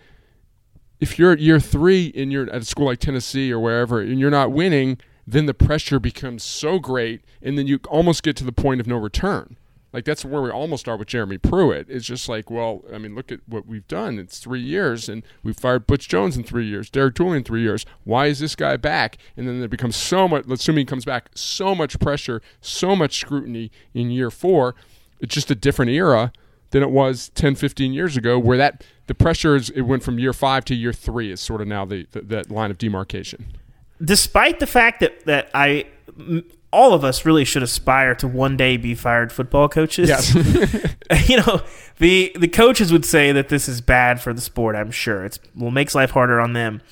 if 1.01 1.19
you're 1.19 1.33
at 1.33 1.41
year 1.41 1.59
three 1.59 2.13
and 2.15 2.33
you're 2.33 2.49
at 2.49 2.63
a 2.63 2.65
school 2.65 2.87
like 2.87 3.01
Tennessee 3.01 3.53
or 3.53 3.59
wherever, 3.59 4.01
and 4.01 4.21
you're 4.21 4.31
not 4.31 4.53
winning, 4.53 4.99
then 5.27 5.47
the 5.47 5.55
pressure 5.55 5.99
becomes 5.99 6.43
so 6.43 6.79
great, 6.79 7.23
and 7.43 7.59
then 7.59 7.67
you 7.67 7.81
almost 7.89 8.23
get 8.23 8.37
to 8.37 8.45
the 8.45 8.53
point 8.53 8.81
of 8.81 8.87
no 8.87 8.97
return 8.97 9.57
like 9.97 10.05
that's 10.05 10.27
where 10.27 10.43
we 10.43 10.51
almost 10.51 10.89
are 10.89 10.97
with 10.99 11.09
Jeremy 11.09 11.39
Pruitt. 11.39 11.87
It's 11.89 12.05
just 12.05 12.29
like, 12.29 12.51
well, 12.51 12.85
I 12.93 12.99
mean, 12.99 13.15
look 13.15 13.33
at 13.33 13.41
what 13.47 13.67
we've 13.67 13.89
done. 13.89 14.19
It's 14.19 14.39
three 14.39 14.61
years, 14.61 15.09
and 15.09 15.23
we've 15.43 15.57
fired 15.57 15.87
Butch 15.87 16.07
Jones 16.07 16.37
in 16.37 16.45
three 16.45 16.67
years, 16.67 16.91
Derek 16.91 17.15
Dooley 17.15 17.39
in 17.39 17.45
three 17.45 17.63
years. 17.63 17.87
Why 18.05 18.27
is 18.27 18.39
this 18.39 18.55
guy 18.55 18.77
back? 18.77 19.17
And 19.39 19.49
then 19.49 19.61
there 19.61 19.71
becomes 19.71 19.97
so 19.97 20.29
much. 20.29 20.45
Assuming 20.51 20.83
he 20.83 20.85
comes 20.85 21.07
back, 21.07 21.31
so 21.35 21.75
much 21.75 21.99
pressure, 21.99 22.43
so 22.61 22.95
much 22.95 23.19
scrutiny 23.19 23.71
in 23.95 24.11
year 24.11 24.31
four. 24.31 24.75
It's 25.19 25.35
just 25.35 25.51
a 25.51 25.55
different 25.55 25.93
era 25.93 26.31
than 26.73 26.83
it 26.83 26.91
was 26.91 27.31
10, 27.31 27.55
15 27.55 27.95
years 27.95 28.19
ago, 28.19 28.39
where 28.39 28.59
that 28.59 28.85
the 29.07 29.15
pressure 29.15 29.57
is 29.57 29.71
it 29.71 29.81
went 29.83 30.03
from 30.03 30.19
year 30.19 30.35
five 30.35 30.67
to 30.67 30.75
year 30.75 30.93
three 30.93 31.33
is 31.33 31.41
sort 31.41 31.63
of 31.63 31.69
now 31.69 31.87
the, 31.87 32.07
the 32.11 32.21
that 32.21 32.51
line 32.51 32.71
of 32.71 32.77
demarcation. 32.77 33.47
Despite 34.05 34.61
the 34.61 34.67
fact 34.67 35.01
that 35.01 35.25
that 35.27 35.51
I 35.55 35.87
all 36.73 36.93
of 36.93 37.05
us 37.05 37.25
really 37.25 37.45
should 37.45 37.63
aspire 37.63 38.15
to 38.15 38.29
one 38.29 38.57
day 38.57 38.77
be 38.77 38.95
fired 38.95 39.33
football 39.33 39.69
coaches. 39.69 40.09
Yes. 40.09 40.35
you 41.29 41.39
know, 41.39 41.63
the 41.99 42.33
the 42.39 42.49
coaches 42.49 42.93
would 42.93 43.05
say 43.05 43.33
that 43.33 43.49
this 43.49 43.69
is 43.69 43.81
bad 43.81 44.21
for 44.21 44.33
the 44.35 44.41
sport. 44.41 44.77
I'm 44.77 44.91
sure 44.91 45.25
it's 45.25 45.39
well 45.55 45.71
makes 45.71 45.95
life 45.95 46.11
harder 46.11 46.41
on 46.41 46.53
them. 46.53 46.83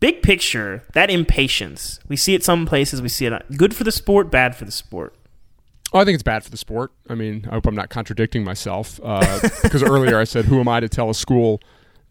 Big 0.00 0.22
picture, 0.22 0.82
that 0.94 1.10
impatience 1.10 2.00
we 2.08 2.16
see 2.16 2.34
it 2.34 2.42
some 2.42 2.66
places. 2.66 3.00
We 3.00 3.08
see 3.08 3.26
it 3.26 3.56
good 3.56 3.74
for 3.76 3.84
the 3.84 3.92
sport, 3.92 4.30
bad 4.30 4.56
for 4.56 4.64
the 4.64 4.72
sport. 4.72 5.14
Oh, 5.92 5.98
I 5.98 6.04
think 6.04 6.14
it's 6.14 6.22
bad 6.22 6.42
for 6.42 6.50
the 6.50 6.56
sport. 6.56 6.90
I 7.08 7.14
mean, 7.14 7.46
I 7.48 7.54
hope 7.54 7.66
I'm 7.66 7.74
not 7.74 7.90
contradicting 7.90 8.44
myself 8.44 8.98
uh, 9.04 9.40
because 9.62 9.82
earlier 9.82 10.18
I 10.18 10.24
said, 10.24 10.46
"Who 10.46 10.58
am 10.58 10.66
I 10.66 10.80
to 10.80 10.88
tell 10.88 11.10
a 11.10 11.14
school?" 11.14 11.60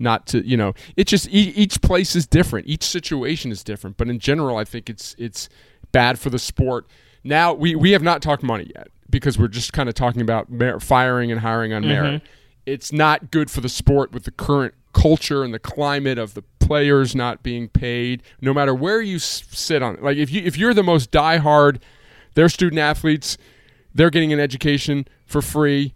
Not 0.02 0.26
to 0.26 0.46
you 0.46 0.58
know 0.58 0.74
it 0.98 1.06
just 1.06 1.28
each 1.30 1.82
place 1.82 2.16
is 2.16 2.26
different 2.26 2.68
each 2.68 2.84
situation 2.84 3.52
is 3.52 3.64
different 3.64 3.96
but 3.98 4.10
in 4.10 4.20
general 4.20 4.58
i 4.58 4.64
think 4.64 4.90
it's 4.90 5.16
it's 5.18 5.48
bad 5.92 6.20
for 6.20 6.30
the 6.30 6.40
sport. 6.40 6.88
Now 7.24 7.54
we 7.54 7.76
we 7.76 7.92
have 7.92 8.02
not 8.02 8.22
talked 8.22 8.44
money 8.44 8.72
yet 8.76 8.88
because 9.10 9.38
we're 9.38 9.48
just 9.48 9.74
kind 9.74 9.90
of 9.90 9.96
talking 9.96 10.22
about 10.22 10.48
firing 10.82 11.32
and 11.32 11.42
hiring 11.42 11.74
on 11.74 11.84
merit. 11.84 12.24
Mm-hmm. 12.24 12.34
It's 12.66 12.92
not 12.92 13.32
good 13.32 13.50
for 13.50 13.62
the 13.62 13.70
sport 13.70 14.12
with 14.12 14.24
the 14.24 14.32
current 14.32 14.74
culture 14.94 15.44
and 15.44 15.54
the 15.54 15.60
climate 15.60 16.18
of 16.18 16.34
the 16.34 16.44
players 16.60 17.16
not 17.16 17.44
being 17.44 17.68
paid. 17.68 18.24
No 18.40 18.54
matter 18.54 18.74
where 18.74 19.02
you 19.02 19.20
sit 19.20 19.82
on 19.82 19.96
it, 19.96 20.04
like 20.04 20.18
if 20.18 20.32
you 20.32 20.42
if 20.44 20.58
you're 20.58 20.74
the 20.74 20.84
most 20.84 21.12
diehard, 21.12 21.80
they're 22.34 22.50
student 22.50 22.80
athletes, 22.80 23.38
they're 23.94 24.10
getting 24.10 24.34
an 24.34 24.40
education 24.40 25.08
for 25.26 25.42
free. 25.42 25.94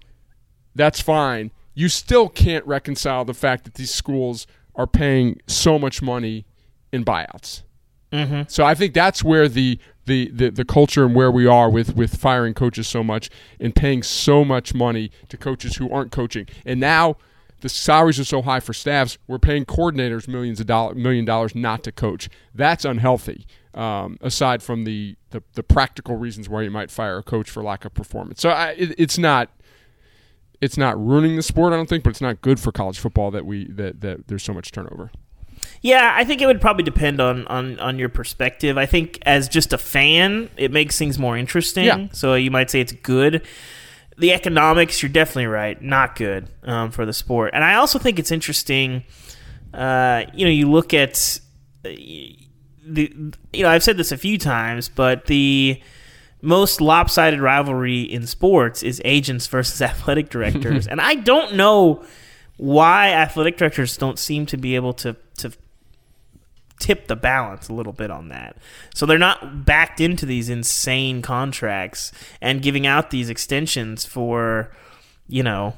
That's 0.75 0.99
fine. 0.99 1.51
You 1.75 1.89
still 1.89 2.29
can't 2.29 2.65
reconcile 2.65 3.25
the 3.25 3.33
fact 3.33 3.65
that 3.65 3.75
these 3.75 3.93
schools 3.93 4.47
are 4.73 4.87
paying 4.87 5.39
so 5.45 5.77
much 5.77 6.01
money 6.01 6.45
in 6.91 7.05
buyouts. 7.05 7.61
Mm-hmm. 8.11 8.43
So 8.47 8.65
I 8.65 8.73
think 8.73 8.93
that's 8.93 9.23
where 9.23 9.47
the, 9.47 9.77
the, 10.05 10.31
the, 10.31 10.49
the 10.49 10.65
culture 10.65 11.05
and 11.05 11.13
where 11.13 11.29
we 11.29 11.45
are 11.45 11.69
with, 11.69 11.95
with 11.95 12.15
firing 12.15 12.53
coaches 12.53 12.87
so 12.87 13.03
much 13.03 13.29
and 13.59 13.75
paying 13.75 14.03
so 14.03 14.43
much 14.45 14.73
money 14.73 15.11
to 15.29 15.37
coaches 15.37 15.75
who 15.75 15.91
aren't 15.91 16.11
coaching. 16.11 16.47
And 16.65 16.79
now 16.79 17.17
the 17.61 17.69
salaries 17.69 18.19
are 18.19 18.25
so 18.25 18.41
high 18.41 18.59
for 18.59 18.73
staffs, 18.73 19.17
we're 19.27 19.39
paying 19.39 19.65
coordinators 19.65 20.27
millions 20.27 20.59
of 20.59 20.67
dollars, 20.67 20.95
million 20.95 21.25
dollars 21.25 21.55
not 21.55 21.83
to 21.83 21.91
coach. 21.91 22.29
That's 22.53 22.85
unhealthy. 22.85 23.45
Um, 23.73 24.17
aside 24.21 24.63
from 24.63 24.85
the, 24.85 25.17
the, 25.31 25.43
the 25.53 25.63
practical 25.63 26.15
reasons 26.15 26.47
why 26.47 26.61
you 26.61 26.71
might 26.71 26.89
fire 26.89 27.17
a 27.17 27.23
coach 27.23 27.49
for 27.49 27.61
lack 27.61 27.83
of 27.83 27.93
performance, 27.93 28.39
so 28.39 28.49
I, 28.49 28.69
it, 28.69 28.95
it's 28.97 29.17
not 29.17 29.49
it's 30.61 30.77
not 30.77 30.99
ruining 30.99 31.35
the 31.35 31.43
sport, 31.43 31.73
I 31.73 31.75
don't 31.75 31.89
think, 31.89 32.03
but 32.03 32.11
it's 32.11 32.21
not 32.21 32.41
good 32.41 32.59
for 32.59 32.71
college 32.71 32.99
football 32.99 33.31
that 33.31 33.45
we 33.45 33.71
that, 33.71 34.01
that 34.01 34.27
there's 34.27 34.43
so 34.43 34.53
much 34.53 34.71
turnover. 34.71 35.11
Yeah, 35.81 36.13
I 36.15 36.23
think 36.23 36.41
it 36.41 36.47
would 36.47 36.61
probably 36.61 36.83
depend 36.83 37.21
on, 37.21 37.45
on, 37.47 37.79
on 37.79 37.99
your 37.99 38.09
perspective. 38.09 38.77
I 38.77 38.85
think 38.85 39.19
as 39.23 39.47
just 39.47 39.73
a 39.73 39.77
fan, 39.77 40.49
it 40.57 40.71
makes 40.71 40.97
things 40.97 41.19
more 41.19 41.37
interesting. 41.37 41.85
Yeah. 41.85 42.07
So 42.11 42.33
you 42.33 42.51
might 42.51 42.71
say 42.71 42.81
it's 42.81 42.91
good. 42.91 43.45
The 44.17 44.33
economics, 44.33 45.01
you're 45.03 45.11
definitely 45.11 45.47
right, 45.47 45.79
not 45.81 46.15
good 46.15 46.49
um, 46.63 46.91
for 46.91 47.05
the 47.05 47.13
sport. 47.13 47.51
And 47.53 47.63
I 47.63 47.75
also 47.75 47.99
think 47.99 48.17
it's 48.17 48.31
interesting. 48.31 49.03
Uh, 49.73 50.23
you 50.33 50.45
know, 50.45 50.51
you 50.51 50.71
look 50.71 50.93
at 50.93 51.39
uh, 51.83 51.89
the 51.89 53.31
you 53.51 53.63
know 53.63 53.69
I've 53.69 53.83
said 53.83 53.97
this 53.97 54.11
a 54.11 54.17
few 54.17 54.37
times, 54.37 54.89
but 54.89 55.25
the 55.25 55.81
most 56.45 56.79
lopsided 56.79 57.41
rivalry 57.41 58.01
in 58.01 58.27
sports 58.27 58.83
is 58.83 59.01
agents 59.03 59.47
versus 59.47 59.81
athletic 59.81 60.29
directors, 60.29 60.87
and 60.87 61.01
I 61.01 61.15
don't 61.15 61.55
know 61.55 62.03
why 62.57 63.11
athletic 63.11 63.57
directors 63.57 63.97
don't 63.97 64.17
seem 64.17 64.45
to 64.47 64.57
be 64.57 64.75
able 64.75 64.93
to 64.93 65.15
to 65.39 65.51
tip 66.79 67.07
the 67.07 67.15
balance 67.15 67.69
a 67.69 67.73
little 67.73 67.93
bit 67.93 68.11
on 68.11 68.29
that. 68.29 68.57
So 68.93 69.05
they're 69.05 69.17
not 69.17 69.65
backed 69.65 69.99
into 69.99 70.25
these 70.25 70.49
insane 70.49 71.21
contracts 71.21 72.11
and 72.41 72.61
giving 72.61 72.85
out 72.85 73.11
these 73.11 73.29
extensions 73.29 74.05
for, 74.05 74.71
you 75.27 75.41
know, 75.41 75.73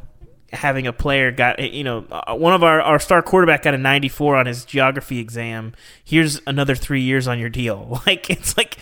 having 0.54 0.88
a 0.88 0.94
player 0.94 1.30
got 1.30 1.60
you 1.60 1.84
know 1.84 2.06
uh, 2.10 2.34
one 2.34 2.54
of 2.54 2.64
our, 2.64 2.82
our 2.82 3.00
star 3.00 3.22
quarterback 3.22 3.64
got 3.64 3.74
a 3.74 3.78
94 3.78 4.38
on 4.38 4.46
his 4.46 4.66
geography 4.66 5.20
exam. 5.20 5.74
Here's 6.04 6.42
another 6.48 6.74
three 6.74 7.02
years 7.02 7.28
on 7.28 7.40
your 7.40 7.50
deal. 7.50 8.02
Like 8.08 8.30
it's 8.30 8.56
like 8.56 8.78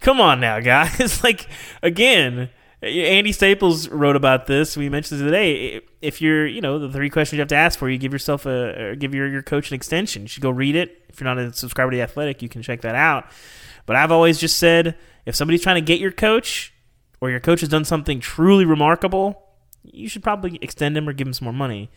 come 0.00 0.20
on 0.20 0.40
now 0.40 0.60
guys 0.60 1.22
like 1.24 1.46
again 1.82 2.50
Andy 2.82 3.32
Staples 3.32 3.90
wrote 3.90 4.16
about 4.16 4.46
this. 4.46 4.74
We 4.74 4.88
mentioned 4.88 5.20
today. 5.20 5.82
If 6.00 6.22
you're, 6.22 6.46
you 6.46 6.62
know, 6.62 6.78
the 6.78 6.90
three 6.90 7.10
questions 7.10 7.36
you 7.36 7.40
have 7.40 7.48
to 7.48 7.54
ask 7.54 7.78
for, 7.78 7.90
you 7.90 7.98
give 7.98 8.10
yourself 8.10 8.46
a, 8.46 8.96
give 8.96 9.14
your, 9.14 9.28
your 9.28 9.42
coach 9.42 9.70
an 9.70 9.74
extension. 9.74 10.22
You 10.22 10.28
should 10.28 10.42
go 10.42 10.48
read 10.48 10.76
it. 10.76 11.02
If 11.10 11.20
you're 11.20 11.26
not 11.26 11.36
a 11.36 11.52
subscriber 11.52 11.90
to 11.90 11.98
the 11.98 12.02
Athletic, 12.02 12.40
you 12.40 12.48
can 12.48 12.62
check 12.62 12.80
that 12.80 12.94
out. 12.94 13.26
But 13.84 13.96
I've 13.96 14.10
always 14.10 14.38
just 14.38 14.58
said, 14.58 14.96
if 15.26 15.36
somebody's 15.36 15.62
trying 15.62 15.74
to 15.74 15.82
get 15.82 16.00
your 16.00 16.10
coach, 16.10 16.72
or 17.20 17.30
your 17.30 17.40
coach 17.40 17.60
has 17.60 17.68
done 17.68 17.84
something 17.84 18.20
truly 18.20 18.64
remarkable, 18.64 19.42
you 19.82 20.08
should 20.08 20.22
probably 20.22 20.58
extend 20.62 20.96
him 20.96 21.08
or 21.08 21.12
give 21.12 21.26
him 21.26 21.32
some 21.34 21.44
more 21.44 21.52
money. 21.52 21.90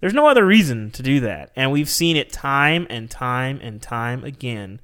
There's 0.00 0.14
no 0.14 0.26
other 0.26 0.46
reason 0.46 0.90
to 0.92 1.02
do 1.02 1.20
that, 1.20 1.50
and 1.56 1.70
we've 1.70 1.88
seen 1.88 2.16
it 2.16 2.32
time 2.32 2.86
and 2.88 3.10
time 3.10 3.60
and 3.62 3.82
time 3.82 4.24
again. 4.24 4.80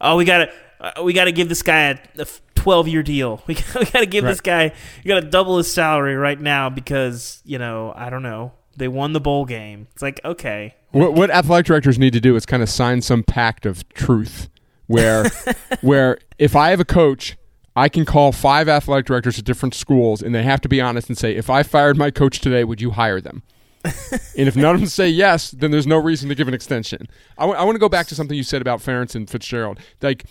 Oh, 0.00 0.16
we 0.16 0.24
got 0.24 0.38
to 0.38 0.52
uh, 0.84 1.02
we 1.02 1.12
got 1.12 1.24
to 1.24 1.32
give 1.32 1.48
this 1.48 1.62
guy 1.62 1.90
a, 1.90 1.98
a 2.18 2.26
12 2.54 2.88
year 2.88 3.02
deal. 3.02 3.42
We, 3.46 3.56
we 3.78 3.84
got 3.86 4.00
to 4.00 4.06
give 4.06 4.24
right. 4.24 4.30
this 4.30 4.40
guy, 4.40 4.72
you 5.02 5.08
got 5.08 5.20
to 5.20 5.28
double 5.28 5.58
his 5.58 5.72
salary 5.72 6.16
right 6.16 6.40
now 6.40 6.70
because, 6.70 7.42
you 7.44 7.58
know, 7.58 7.92
I 7.96 8.10
don't 8.10 8.22
know. 8.22 8.52
They 8.76 8.88
won 8.88 9.12
the 9.12 9.20
bowl 9.20 9.44
game. 9.44 9.86
It's 9.92 10.02
like, 10.02 10.20
okay. 10.24 10.74
What, 10.90 11.14
what 11.14 11.30
athletic 11.30 11.66
directors 11.66 11.98
need 11.98 12.12
to 12.12 12.20
do 12.20 12.34
is 12.36 12.44
kind 12.44 12.62
of 12.62 12.68
sign 12.68 13.02
some 13.02 13.22
pact 13.22 13.66
of 13.66 13.88
truth 13.90 14.48
where, 14.86 15.30
where 15.80 16.18
if 16.38 16.56
I 16.56 16.70
have 16.70 16.80
a 16.80 16.84
coach, 16.84 17.36
I 17.76 17.88
can 17.88 18.04
call 18.04 18.32
five 18.32 18.68
athletic 18.68 19.06
directors 19.06 19.38
at 19.38 19.44
different 19.44 19.74
schools 19.74 20.22
and 20.22 20.34
they 20.34 20.42
have 20.42 20.60
to 20.62 20.68
be 20.68 20.80
honest 20.80 21.08
and 21.08 21.16
say, 21.16 21.34
if 21.34 21.48
I 21.48 21.62
fired 21.62 21.96
my 21.96 22.10
coach 22.10 22.40
today, 22.40 22.64
would 22.64 22.80
you 22.80 22.90
hire 22.90 23.20
them? 23.20 23.42
and 23.84 24.48
if 24.48 24.56
none 24.56 24.74
of 24.74 24.80
them 24.80 24.88
say 24.88 25.08
yes, 25.08 25.50
then 25.50 25.70
there's 25.70 25.86
no 25.86 25.98
reason 25.98 26.28
to 26.30 26.34
give 26.34 26.48
an 26.48 26.54
extension. 26.54 27.06
I, 27.36 27.42
w- 27.42 27.58
I 27.58 27.64
want 27.64 27.74
to 27.74 27.80
go 27.80 27.88
back 27.88 28.06
to 28.08 28.14
something 28.14 28.36
you 28.36 28.42
said 28.42 28.62
about 28.62 28.80
Ferentz 28.80 29.14
and 29.14 29.28
Fitzgerald. 29.28 29.78
Like, 30.00 30.24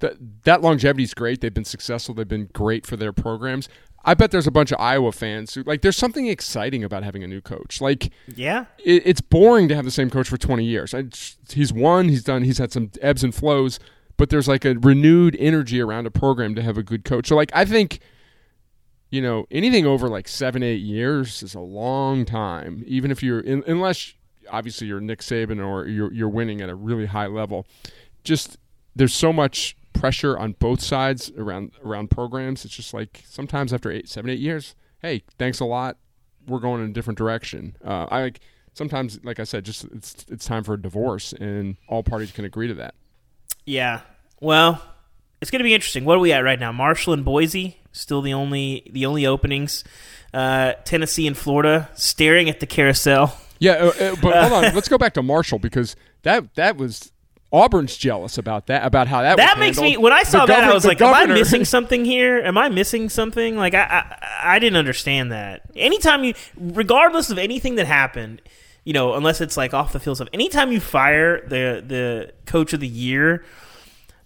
that 0.00 0.44
that 0.44 0.62
longevity 0.62 1.04
is 1.04 1.14
great. 1.14 1.40
They've 1.40 1.52
been 1.52 1.64
successful. 1.64 2.14
They've 2.14 2.28
been 2.28 2.50
great 2.52 2.86
for 2.86 2.96
their 2.96 3.12
programs. 3.12 3.68
I 4.04 4.14
bet 4.14 4.30
there's 4.30 4.46
a 4.46 4.52
bunch 4.52 4.72
of 4.72 4.80
Iowa 4.80 5.12
fans 5.12 5.54
who 5.54 5.62
like. 5.64 5.82
There's 5.82 5.96
something 5.96 6.28
exciting 6.28 6.84
about 6.84 7.02
having 7.02 7.22
a 7.24 7.26
new 7.26 7.40
coach. 7.40 7.80
Like, 7.80 8.10
yeah, 8.34 8.66
it, 8.78 9.02
it's 9.04 9.20
boring 9.20 9.68
to 9.68 9.74
have 9.74 9.84
the 9.84 9.90
same 9.90 10.08
coach 10.08 10.28
for 10.28 10.38
20 10.38 10.64
years. 10.64 10.94
I, 10.94 11.04
he's 11.52 11.72
won. 11.72 12.08
He's 12.08 12.22
done. 12.22 12.44
He's 12.44 12.58
had 12.58 12.72
some 12.72 12.90
ebbs 13.02 13.24
and 13.24 13.34
flows, 13.34 13.80
but 14.16 14.30
there's 14.30 14.48
like 14.48 14.64
a 14.64 14.74
renewed 14.74 15.36
energy 15.38 15.80
around 15.80 16.06
a 16.06 16.10
program 16.10 16.54
to 16.54 16.62
have 16.62 16.78
a 16.78 16.82
good 16.82 17.04
coach. 17.04 17.28
So, 17.28 17.36
like, 17.36 17.50
I 17.52 17.64
think, 17.64 17.98
you 19.10 19.20
know, 19.20 19.46
anything 19.50 19.84
over 19.84 20.08
like 20.08 20.28
seven, 20.28 20.62
eight 20.62 20.80
years 20.80 21.42
is 21.42 21.54
a 21.54 21.60
long 21.60 22.24
time. 22.24 22.84
Even 22.86 23.10
if 23.10 23.22
you're, 23.22 23.40
in, 23.40 23.64
unless 23.66 24.14
obviously 24.50 24.86
you're 24.86 25.00
Nick 25.00 25.20
Saban 25.20 25.64
or 25.64 25.86
you're 25.86 26.12
you're 26.12 26.28
winning 26.28 26.60
at 26.60 26.68
a 26.68 26.74
really 26.74 27.06
high 27.06 27.26
level. 27.26 27.66
Just 28.24 28.58
there's 28.94 29.14
so 29.14 29.32
much 29.32 29.76
pressure 29.98 30.38
on 30.38 30.52
both 30.52 30.80
sides 30.80 31.30
around 31.36 31.72
around 31.84 32.10
programs. 32.10 32.64
It's 32.64 32.74
just 32.74 32.94
like 32.94 33.22
sometimes 33.26 33.72
after 33.72 33.90
eight, 33.90 34.08
seven, 34.08 34.30
eight 34.30 34.38
years, 34.38 34.74
hey, 35.00 35.22
thanks 35.38 35.60
a 35.60 35.64
lot. 35.64 35.96
We're 36.46 36.60
going 36.60 36.82
in 36.82 36.90
a 36.90 36.92
different 36.92 37.18
direction. 37.18 37.76
Uh, 37.84 38.06
I 38.10 38.22
like 38.22 38.40
sometimes, 38.74 39.22
like 39.24 39.40
I 39.40 39.44
said, 39.44 39.64
just 39.64 39.84
it's 39.84 40.24
it's 40.28 40.46
time 40.46 40.64
for 40.64 40.74
a 40.74 40.80
divorce, 40.80 41.32
and 41.32 41.76
all 41.88 42.02
parties 42.02 42.32
can 42.32 42.44
agree 42.44 42.68
to 42.68 42.74
that. 42.74 42.94
Yeah. 43.66 44.00
Well, 44.40 44.82
it's 45.40 45.50
going 45.50 45.60
to 45.60 45.64
be 45.64 45.74
interesting. 45.74 46.04
What 46.04 46.16
are 46.16 46.20
we 46.20 46.32
at 46.32 46.40
right 46.40 46.58
now? 46.58 46.72
Marshall 46.72 47.12
and 47.12 47.24
Boise 47.24 47.78
still 47.92 48.22
the 48.22 48.32
only 48.32 48.88
the 48.90 49.06
only 49.06 49.26
openings. 49.26 49.84
Uh, 50.32 50.74
Tennessee 50.84 51.26
and 51.26 51.36
Florida 51.36 51.88
staring 51.94 52.48
at 52.48 52.60
the 52.60 52.66
carousel. 52.66 53.36
Yeah, 53.58 53.72
uh, 53.72 53.86
uh 53.86 54.16
but 54.22 54.36
hold 54.48 54.64
on. 54.64 54.74
Let's 54.74 54.88
go 54.88 54.98
back 54.98 55.14
to 55.14 55.22
Marshall 55.22 55.58
because 55.58 55.96
that 56.22 56.54
that 56.54 56.76
was 56.76 57.12
Auburn's 57.50 57.96
jealous 57.96 58.36
about 58.36 58.66
that, 58.66 58.84
about 58.84 59.08
how 59.08 59.22
that. 59.22 59.38
That 59.38 59.58
makes 59.58 59.80
me. 59.80 59.96
When 59.96 60.12
I 60.12 60.22
saw 60.22 60.44
the 60.44 60.52
that, 60.52 60.64
I 60.64 60.74
was 60.74 60.84
like, 60.84 60.98
governor. 60.98 61.22
"Am 61.22 61.30
I 61.30 61.34
missing 61.34 61.64
something 61.76 62.04
here? 62.04 62.38
Am 62.38 62.58
I 62.58 62.68
missing 62.68 63.08
something?" 63.08 63.56
Like 63.56 63.74
I, 63.74 64.04
I, 64.20 64.54
I 64.56 64.58
didn't 64.58 64.76
understand 64.76 65.32
that. 65.32 65.62
Anytime 65.74 66.24
you, 66.24 66.34
regardless 66.56 67.30
of 67.30 67.38
anything 67.38 67.76
that 67.76 67.86
happened, 67.86 68.42
you 68.84 68.92
know, 68.92 69.14
unless 69.14 69.40
it's 69.40 69.56
like 69.56 69.72
off 69.72 69.92
the 69.92 70.00
field 70.00 70.18
stuff, 70.18 70.28
anytime 70.34 70.72
you 70.72 70.80
fire 70.80 71.40
the 71.40 71.82
the 71.86 72.32
coach 72.44 72.74
of 72.74 72.80
the 72.80 72.88
year 72.88 73.44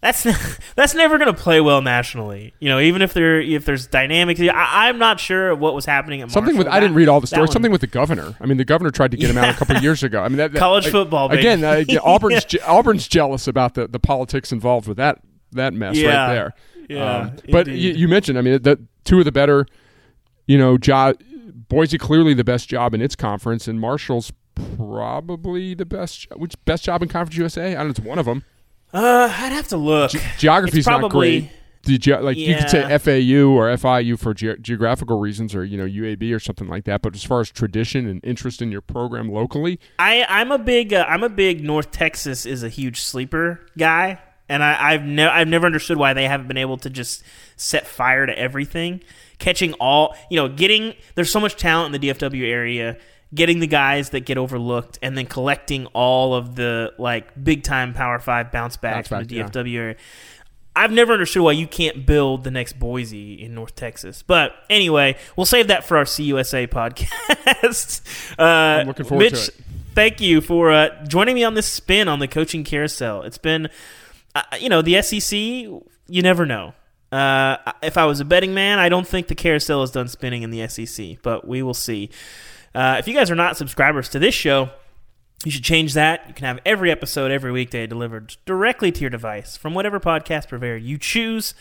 that's 0.03 0.25
that's 0.75 0.95
never 0.95 1.17
going 1.17 1.33
to 1.33 1.41
play 1.41 1.61
well 1.61 1.81
nationally. 1.81 2.53
You 2.59 2.69
know, 2.69 2.81
even 2.81 3.01
if 3.01 3.15
there 3.15 3.41
if 3.41 3.65
there's 3.65 3.87
dynamics, 3.87 4.41
I, 4.41 4.88
am 4.88 4.99
not 4.99 5.21
sure 5.21 5.55
what 5.55 5.75
was 5.75 5.87
happening 5.87 6.21
at 6.21 6.31
something 6.31 6.57
with. 6.57 6.67
I 6.67 6.81
didn't 6.81 6.97
read 6.97 7.09
all 7.09 7.21
the 7.21 7.27
stories. 7.29 7.53
Something 7.53 7.73
with 7.73 7.81
the 7.81 7.87
governor. 7.87 8.37
I 8.41 8.47
mean, 8.47 8.59
the 8.59 8.65
governor 8.65 8.91
tried 8.91 9.12
to 9.12 9.17
get 9.17 9.31
him 9.31 9.38
out 9.38 9.55
a 9.55 9.57
couple 9.57 9.77
years 9.81 10.03
ago. 10.03 10.21
I 10.21 10.29
mean, 10.29 10.38
that, 10.38 10.53
that, 10.53 10.59
college 10.59 10.88
football 10.88 11.29
baby. 11.29 11.41
again. 11.41 11.65
Uh, 11.65 11.85
yeah, 11.88 12.01
Auburn's 12.01 12.45
je- 12.49 12.61
Auburn's 12.61 13.07
jealous 13.07 13.47
about 13.47 13.75
the, 13.75 13.87
the 13.87 14.01
politics 14.01 14.53
involved 14.53 14.88
with 14.88 14.97
that 14.97 15.21
that 15.53 15.73
mess 15.73 15.97
yeah. 15.97 16.27
right 16.27 16.35
there. 16.35 16.55
Yeah, 16.88 17.17
um, 17.17 17.37
but 17.51 17.69
you, 17.69 17.93
you, 17.93 18.09
mentioned, 18.09 18.37
I 18.37 18.43
mean, 18.43 18.61
the 18.61 18.85
two 19.05 19.21
of 19.21 19.25
the 19.25 19.33
better, 19.33 19.67
you 20.47 20.59
know, 20.59 20.77
job. 20.77 21.17
Boise 21.69 21.97
clearly 21.97 22.35
the 22.35 22.45
best 22.45 22.69
job 22.69 22.93
in 22.93 23.01
its 23.01 23.17
conference, 23.17 23.67
and 23.67 23.81
Marshall's 23.81 24.33
probably 24.77 25.75
the 25.75 25.87
best. 25.87 26.27
Which 26.37 26.55
best 26.65 26.85
job 26.85 27.03
in 27.03 27.09
Conference 27.09 27.37
USA? 27.37 27.75
I 27.75 27.79
don't 27.79 27.87
know. 27.87 27.91
It's 27.91 28.01
one 28.01 28.19
of 28.19 28.27
them. 28.27 28.45
Uh, 28.92 29.28
I'd 29.31 29.52
have 29.52 29.68
to 29.68 29.76
look. 29.76 30.11
Ge- 30.11 30.38
geography's 30.38 30.85
probably, 30.85 31.02
not 31.02 31.12
great. 31.12 31.50
Did 31.83 32.07
you, 32.07 32.16
like 32.18 32.37
yeah. 32.37 32.48
you 32.48 32.57
could 32.57 32.70
say 32.70 32.98
FAU 32.98 33.48
or 33.48 33.68
FIU 33.76 34.18
for 34.18 34.35
ge- 34.35 34.61
geographical 34.61 35.18
reasons, 35.18 35.55
or 35.55 35.64
you 35.64 35.76
know 35.76 35.85
UAB 35.85 36.35
or 36.35 36.38
something 36.38 36.68
like 36.68 36.85
that. 36.85 37.02
But 37.02 37.14
as 37.14 37.24
far 37.24 37.40
as 37.40 37.50
tradition 37.50 38.07
and 38.07 38.24
interest 38.24 38.62
in 38.62 38.70
your 38.70 38.83
program 38.83 39.31
locally, 39.31 39.81
I 39.98 40.24
I'm 40.28 40.52
a 40.52 40.59
big 40.59 40.92
uh, 40.92 41.05
I'm 41.09 41.24
a 41.24 41.28
big 41.28 41.64
North 41.64 41.90
Texas 41.90 42.46
is 42.46 42.62
a 42.62 42.68
huge 42.68 43.00
sleeper 43.00 43.66
guy, 43.76 44.20
and 44.48 44.62
I, 44.62 44.92
I've 44.92 45.02
never 45.02 45.33
I've 45.33 45.48
never 45.48 45.66
understood 45.66 45.96
why 45.96 46.12
they 46.12 46.28
haven't 46.28 46.46
been 46.46 46.57
able 46.57 46.76
to 46.78 46.90
just 46.90 47.24
set 47.57 47.87
fire 47.87 48.26
to 48.26 48.38
everything, 48.38 49.00
catching 49.38 49.72
all 49.74 50.14
you 50.31 50.37
know, 50.37 50.48
getting 50.48 50.94
there's 51.16 51.33
so 51.33 51.40
much 51.40 51.57
talent 51.57 51.92
in 51.92 52.00
the 52.00 52.09
DFW 52.09 52.46
area 52.46 52.96
getting 53.35 53.61
the 53.61 53.66
guys 53.66 54.11
that 54.11 54.21
get 54.21 54.38
overlooked 54.38 54.99
and 55.03 55.16
then 55.16 55.27
collecting 55.27 55.87
all 55.87 56.35
of 56.35 56.55
the 56.55 56.92
like 56.99 57.42
big 57.42 57.62
time 57.62 57.95
Power 57.95 58.18
Five 58.18 58.53
bounce 58.53 58.77
backs 58.77 59.09
bounce 59.09 59.29
from 59.29 59.37
the 59.37 59.42
DFW 59.42 59.73
yeah. 59.73 59.81
area. 59.81 59.97
I've 60.75 60.92
never 60.92 61.12
understood 61.12 61.42
why 61.42 61.53
you 61.53 61.66
can't 61.66 62.07
build 62.07 62.45
the 62.45 62.51
next 62.51 62.79
Boise 62.79 63.42
in 63.42 63.55
North 63.55 63.75
Texas. 63.75 64.23
But 64.23 64.53
anyway, 64.71 65.16
we'll 65.37 65.45
save 65.45 65.68
that 65.68 65.85
for 65.85 65.99
our 65.99 66.05
CUSA 66.05 66.68
podcast. 66.68 68.38
Uh, 68.38 68.81
I'm 68.81 68.87
looking 68.87 69.05
forward 69.05 69.33
Mitch, 69.33 69.47
to 69.47 69.53
it. 69.53 69.61
Thank 69.95 70.21
you 70.23 70.40
for 70.40 70.73
uh, 70.73 71.05
joining 71.05 71.35
me 71.35 71.45
on 71.45 71.53
this 71.53 71.66
spin 71.66 72.09
on 72.09 72.21
the 72.21 72.29
coaching 72.29 72.64
carousel. 72.64 73.23
It's 73.23 73.37
been, 73.37 73.68
uh, 74.35 74.42
you 74.59 74.71
know, 74.71 74.81
the 74.81 75.03
SEC. 75.03 75.38
You 75.38 76.23
never 76.23 76.47
know. 76.47 76.73
Uh, 77.11 77.59
if 77.83 77.99
I 77.99 78.07
was 78.07 78.21
a 78.21 78.25
betting 78.25 78.55
man, 78.55 78.79
I 78.79 78.88
don't 78.88 79.07
think 79.07 79.27
the 79.27 79.35
carousel 79.35 79.83
is 79.83 79.90
done 79.90 80.09
spinning 80.09 80.42
in 80.42 80.51
the 80.51 80.66
SEC, 80.66 81.18
but 81.23 81.47
we 81.47 81.62
will 81.62 81.75
see. 81.75 82.09
Uh, 82.75 82.97
if 82.99 83.07
you 83.07 83.15
guys 83.15 83.31
are 83.31 83.35
not 83.35 83.57
subscribers 83.57 84.09
to 84.11 84.19
this 84.19 84.35
show, 84.35 84.71
you 85.45 85.51
should 85.51 85.65
change 85.65 85.95
that. 85.95 86.25
You 86.29 86.35
can 86.35 86.47
have 86.47 86.61
every 86.65 86.91
episode 86.91 87.31
every 87.31 87.53
weekday 87.53 87.87
delivered 87.87 88.37
directly 88.47 88.93
to 88.93 89.01
your 89.01 89.11
device 89.11 89.57
from 89.57 89.75
whatever 89.75 89.99
podcast 89.99 90.49
purveyor 90.49 90.77
you 90.77 90.99
choose. 90.99 91.55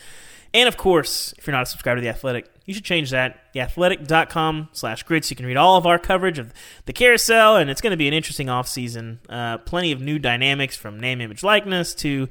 And 0.54 0.68
of 0.68 0.76
course, 0.76 1.32
if 1.38 1.46
you're 1.46 1.52
not 1.52 1.62
a 1.62 1.66
subscriber 1.66 1.96
to 1.96 2.02
The 2.02 2.10
Athletic, 2.10 2.46
you 2.66 2.74
should 2.74 2.84
change 2.84 3.10
that. 3.10 3.52
Theathletic.com 3.54 4.68
slash 4.72 5.02
grits. 5.02 5.30
You 5.30 5.36
can 5.36 5.46
read 5.46 5.56
all 5.56 5.76
of 5.76 5.86
our 5.86 5.98
coverage 5.98 6.38
of 6.38 6.52
the 6.84 6.92
carousel, 6.92 7.56
and 7.56 7.70
it's 7.70 7.80
going 7.80 7.92
to 7.92 7.96
be 7.96 8.06
an 8.06 8.14
interesting 8.14 8.48
offseason. 8.48 9.18
Uh, 9.28 9.58
plenty 9.58 9.92
of 9.92 10.00
new 10.00 10.18
dynamics 10.18 10.76
from 10.76 11.00
name, 11.00 11.20
image, 11.20 11.42
likeness 11.42 11.94
to 11.96 12.28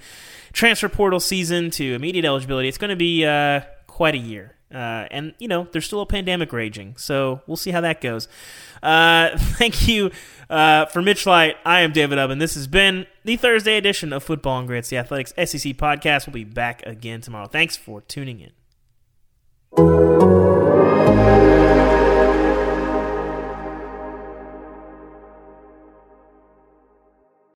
transfer 0.53 0.87
portal 0.87 1.19
season 1.19 1.71
to 1.71 1.95
immediate 1.95 2.23
eligibility. 2.23 2.67
It's 2.67 2.77
going 2.77 2.89
to 2.89 2.95
be 2.95 3.25
uh, 3.25 3.61
quite 3.87 4.13
a 4.13 4.19
year. 4.19 4.55
Uh, 4.73 5.07
and, 5.11 5.33
you 5.39 5.47
know, 5.47 5.67
there's 5.71 5.85
still 5.85 6.01
a 6.01 6.05
pandemic 6.05 6.53
raging, 6.53 6.95
so 6.97 7.41
we'll 7.47 7.57
see 7.57 7.71
how 7.71 7.81
that 7.81 8.01
goes. 8.01 8.27
Uh, 8.81 9.29
thank 9.37 9.87
you 9.87 10.11
uh, 10.49 10.85
for 10.87 11.01
Mitch 11.01 11.25
Light. 11.25 11.55
I 11.65 11.81
am 11.81 11.91
David 11.91 12.17
Ubben. 12.17 12.39
This 12.39 12.55
has 12.55 12.67
been 12.67 13.05
the 13.23 13.37
Thursday 13.37 13.77
edition 13.77 14.13
of 14.13 14.23
Football 14.23 14.59
and 14.59 14.67
Grits, 14.67 14.89
the 14.89 14.97
Athletics 14.97 15.33
SEC 15.37 15.73
podcast. 15.77 16.27
We'll 16.27 16.33
be 16.33 16.43
back 16.43 16.83
again 16.85 17.21
tomorrow. 17.21 17.47
Thanks 17.47 17.77
for 17.77 18.01
tuning 18.01 18.39
in. 18.39 20.20